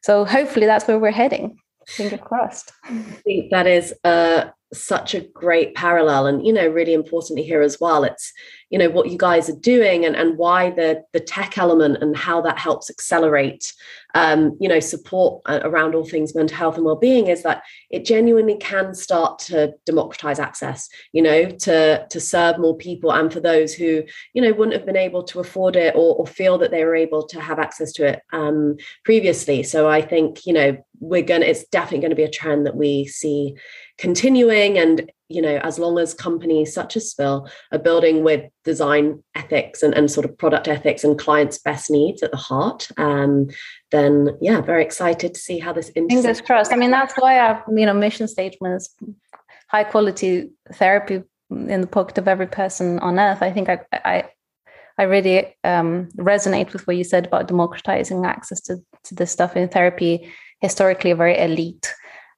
So 0.03 0.25
hopefully 0.25 0.65
that's 0.65 0.87
where 0.87 0.99
we're 0.99 1.11
heading. 1.11 1.57
Finger 1.87 2.17
crossed. 2.17 2.71
I 2.85 3.01
think 3.25 3.51
that 3.51 3.67
is 3.67 3.93
uh, 4.03 4.45
such 4.73 5.13
a 5.13 5.21
great 5.21 5.75
parallel, 5.75 6.27
and 6.27 6.45
you 6.45 6.53
know, 6.53 6.67
really 6.67 6.93
importantly 6.93 7.43
here 7.43 7.61
as 7.61 7.79
well. 7.79 8.03
It's 8.03 8.31
you 8.69 8.79
know 8.79 8.89
what 8.89 9.09
you 9.09 9.17
guys 9.17 9.49
are 9.49 9.59
doing 9.59 10.05
and, 10.05 10.15
and 10.15 10.37
why 10.37 10.69
the 10.71 11.03
the 11.13 11.19
tech 11.19 11.57
element 11.57 12.01
and 12.01 12.15
how 12.15 12.41
that 12.41 12.57
helps 12.57 12.89
accelerate 12.89 13.73
um, 14.15 14.57
you 14.59 14.69
know 14.69 14.79
support 14.79 15.41
uh, 15.45 15.59
around 15.63 15.95
all 15.95 16.05
things 16.05 16.35
mental 16.35 16.57
health 16.57 16.75
and 16.75 16.85
well-being 16.85 17.27
is 17.27 17.43
that 17.43 17.63
it 17.89 18.05
genuinely 18.05 18.57
can 18.57 18.93
start 18.93 19.39
to 19.39 19.73
democratize 19.85 20.39
access 20.39 20.89
you 21.11 21.21
know 21.21 21.45
to 21.49 22.05
to 22.09 22.19
serve 22.19 22.59
more 22.59 22.77
people 22.77 23.11
and 23.11 23.31
for 23.31 23.39
those 23.39 23.73
who 23.73 24.03
you 24.33 24.41
know 24.41 24.51
wouldn't 24.53 24.75
have 24.75 24.85
been 24.85 24.97
able 24.97 25.23
to 25.23 25.39
afford 25.39 25.75
it 25.75 25.95
or, 25.95 26.15
or 26.15 26.27
feel 26.27 26.57
that 26.57 26.71
they 26.71 26.83
were 26.83 26.95
able 26.95 27.25
to 27.25 27.39
have 27.39 27.59
access 27.59 27.91
to 27.91 28.05
it 28.05 28.21
um, 28.31 28.75
previously. 29.03 29.63
So 29.63 29.89
i 29.89 30.01
think 30.01 30.45
you 30.45 30.53
know 30.53 30.77
we're 30.99 31.21
gonna 31.21 31.45
it's 31.45 31.65
definitely 31.65 31.99
going 31.99 32.11
to 32.11 32.15
be 32.15 32.23
a 32.23 32.29
trend 32.29 32.65
that 32.65 32.75
we 32.75 33.05
see 33.05 33.55
continuing 33.97 34.77
and 34.77 35.11
you 35.29 35.41
know 35.41 35.57
as 35.63 35.79
long 35.79 35.97
as 35.97 36.13
companies 36.13 36.73
such 36.73 36.95
as 36.95 37.09
spill 37.09 37.49
are 37.71 37.79
building 37.79 38.23
with 38.23 38.49
design 38.63 39.23
ethics 39.35 39.81
and, 39.81 39.93
and 39.93 40.11
sort 40.11 40.25
of 40.25 40.37
product 40.37 40.67
ethics 40.67 41.03
and 41.03 41.17
clients 41.17 41.57
best 41.57 41.89
needs 41.89 42.21
at 42.21 42.31
the 42.31 42.37
heart 42.37 42.87
um, 42.97 43.47
then 43.91 44.29
yeah 44.41 44.61
very 44.61 44.83
excited 44.83 45.33
to 45.33 45.39
see 45.39 45.59
how 45.59 45.73
this 45.73 45.89
fingers 45.89 46.41
crossed 46.41 46.73
i 46.73 46.75
mean 46.75 46.91
that's 46.91 47.13
why 47.15 47.39
our 47.39 47.63
you 47.75 47.85
know 47.85 47.93
mission 47.93 48.27
statement 48.27 48.75
is 48.75 48.95
high 49.69 49.83
quality 49.83 50.49
therapy 50.73 51.21
in 51.49 51.81
the 51.81 51.87
pocket 51.87 52.17
of 52.17 52.27
every 52.27 52.47
person 52.47 52.99
on 52.99 53.19
earth 53.19 53.41
i 53.41 53.51
think 53.51 53.69
i 53.69 53.79
i 53.91 54.23
I 54.95 55.05
really 55.05 55.55
um, 55.63 56.09
resonate 56.17 56.71
with 56.71 56.85
what 56.85 56.95
you 56.95 57.03
said 57.03 57.25
about 57.25 57.47
democratizing 57.47 58.27
access 58.27 58.61
to, 58.61 58.77
to 59.05 59.15
this 59.15 59.31
stuff 59.31 59.55
in 59.55 59.67
therapy. 59.67 60.31
Historically, 60.61 61.09
a 61.09 61.15
very 61.15 61.35
elite 61.35 61.91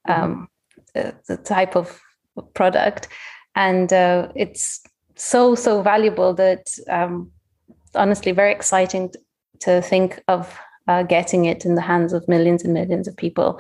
um, 0.08 0.48
mm-hmm. 0.96 1.10
the 1.28 1.36
type 1.36 1.76
of 1.76 2.00
product. 2.54 3.08
And 3.56 3.92
uh, 3.94 4.30
it's 4.36 4.82
so 5.16 5.56
so 5.56 5.82
valuable 5.82 6.34
that 6.34 6.68
um, 6.90 7.32
honestly 7.96 8.32
very 8.32 8.52
exciting 8.52 9.12
to 9.62 9.82
think 9.82 10.22
of 10.28 10.58
uh, 10.88 11.04
getting 11.04 11.46
it 11.46 11.66
in 11.66 11.76
the 11.76 11.82
hands 11.82 12.14
of 12.14 12.28
millions 12.28 12.64
and 12.64 12.74
millions 12.74 13.08
of 13.08 13.16
people. 13.16 13.60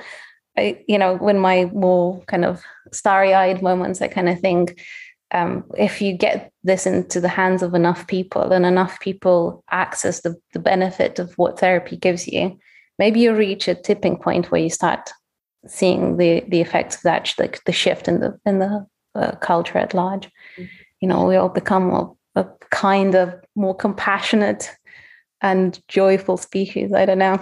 I, 0.57 0.83
you 0.87 0.97
know 0.97 1.15
when 1.15 1.39
my 1.39 1.65
more 1.73 2.21
kind 2.27 2.45
of 2.45 2.63
starry-eyed 2.93 3.61
moments 3.61 4.01
i 4.01 4.07
kind 4.07 4.29
of 4.29 4.39
think 4.39 4.81
um, 5.31 5.65
if 5.77 6.01
you 6.01 6.13
get 6.13 6.51
this 6.63 6.85
into 6.85 7.19
the 7.19 7.27
hands 7.27 7.61
of 7.61 7.73
enough 7.73 8.07
people 8.07 8.53
and 8.53 8.65
enough 8.65 8.99
people 9.01 9.63
access 9.71 10.21
the, 10.21 10.35
the 10.53 10.59
benefit 10.59 11.19
of 11.19 11.33
what 11.33 11.59
therapy 11.59 11.97
gives 11.97 12.27
you 12.27 12.57
maybe 12.99 13.19
you 13.19 13.35
reach 13.35 13.67
a 13.67 13.75
tipping 13.75 14.17
point 14.17 14.51
where 14.51 14.61
you 14.61 14.69
start 14.69 15.11
seeing 15.67 16.17
the 16.17 16.43
the 16.47 16.61
effects 16.61 16.97
of 16.97 17.01
that 17.03 17.33
like 17.37 17.63
the 17.65 17.71
shift 17.71 18.07
in 18.07 18.19
the 18.19 18.39
in 18.45 18.59
the 18.59 18.85
uh, 19.15 19.31
culture 19.37 19.77
at 19.77 19.93
large 19.93 20.27
mm-hmm. 20.57 20.65
you 21.01 21.07
know 21.07 21.25
we 21.25 21.35
all 21.35 21.49
become 21.49 21.91
a, 21.91 22.11
a 22.35 22.47
kind 22.71 23.15
of 23.15 23.33
more 23.55 23.75
compassionate 23.75 24.71
and 25.41 25.81
joyful 25.87 26.37
species 26.37 26.93
i 26.93 27.05
don't 27.05 27.19
know 27.19 27.39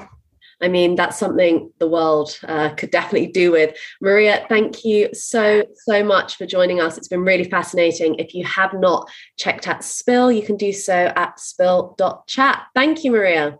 I 0.64 0.70
mean, 0.70 0.96
that's 0.96 1.18
something 1.18 1.72
the 1.80 1.90
world 1.90 2.40
uh, 2.48 2.70
could 2.76 2.90
definitely 2.90 3.28
do 3.28 3.52
with. 3.52 3.76
Maria, 4.02 4.46
thank 4.48 4.86
you 4.86 5.10
so, 5.14 5.66
so 5.86 6.04
much 6.06 6.38
for 6.38 6.46
joining 6.46 6.80
us. 6.80 6.98
It's 6.98 7.10
been 7.10 7.26
really 7.26 7.44
fascinating. 7.44 8.16
If 8.16 8.34
you 8.34 8.46
have 8.46 8.74
not 8.74 9.10
checked 9.38 9.68
out 9.68 9.84
Spill, 9.84 10.32
you 10.32 10.42
can 10.42 10.56
do 10.56 10.72
so 10.72 11.12
at 11.16 11.38
spill.chat. 11.38 12.64
Thank 12.74 13.04
you, 13.04 13.12
Maria. 13.12 13.60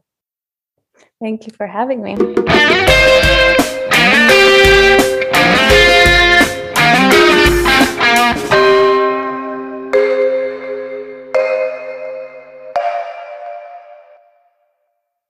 Thank 1.22 1.46
you 1.46 1.54
for 1.54 1.68
having 1.68 2.02
me. 2.02 2.16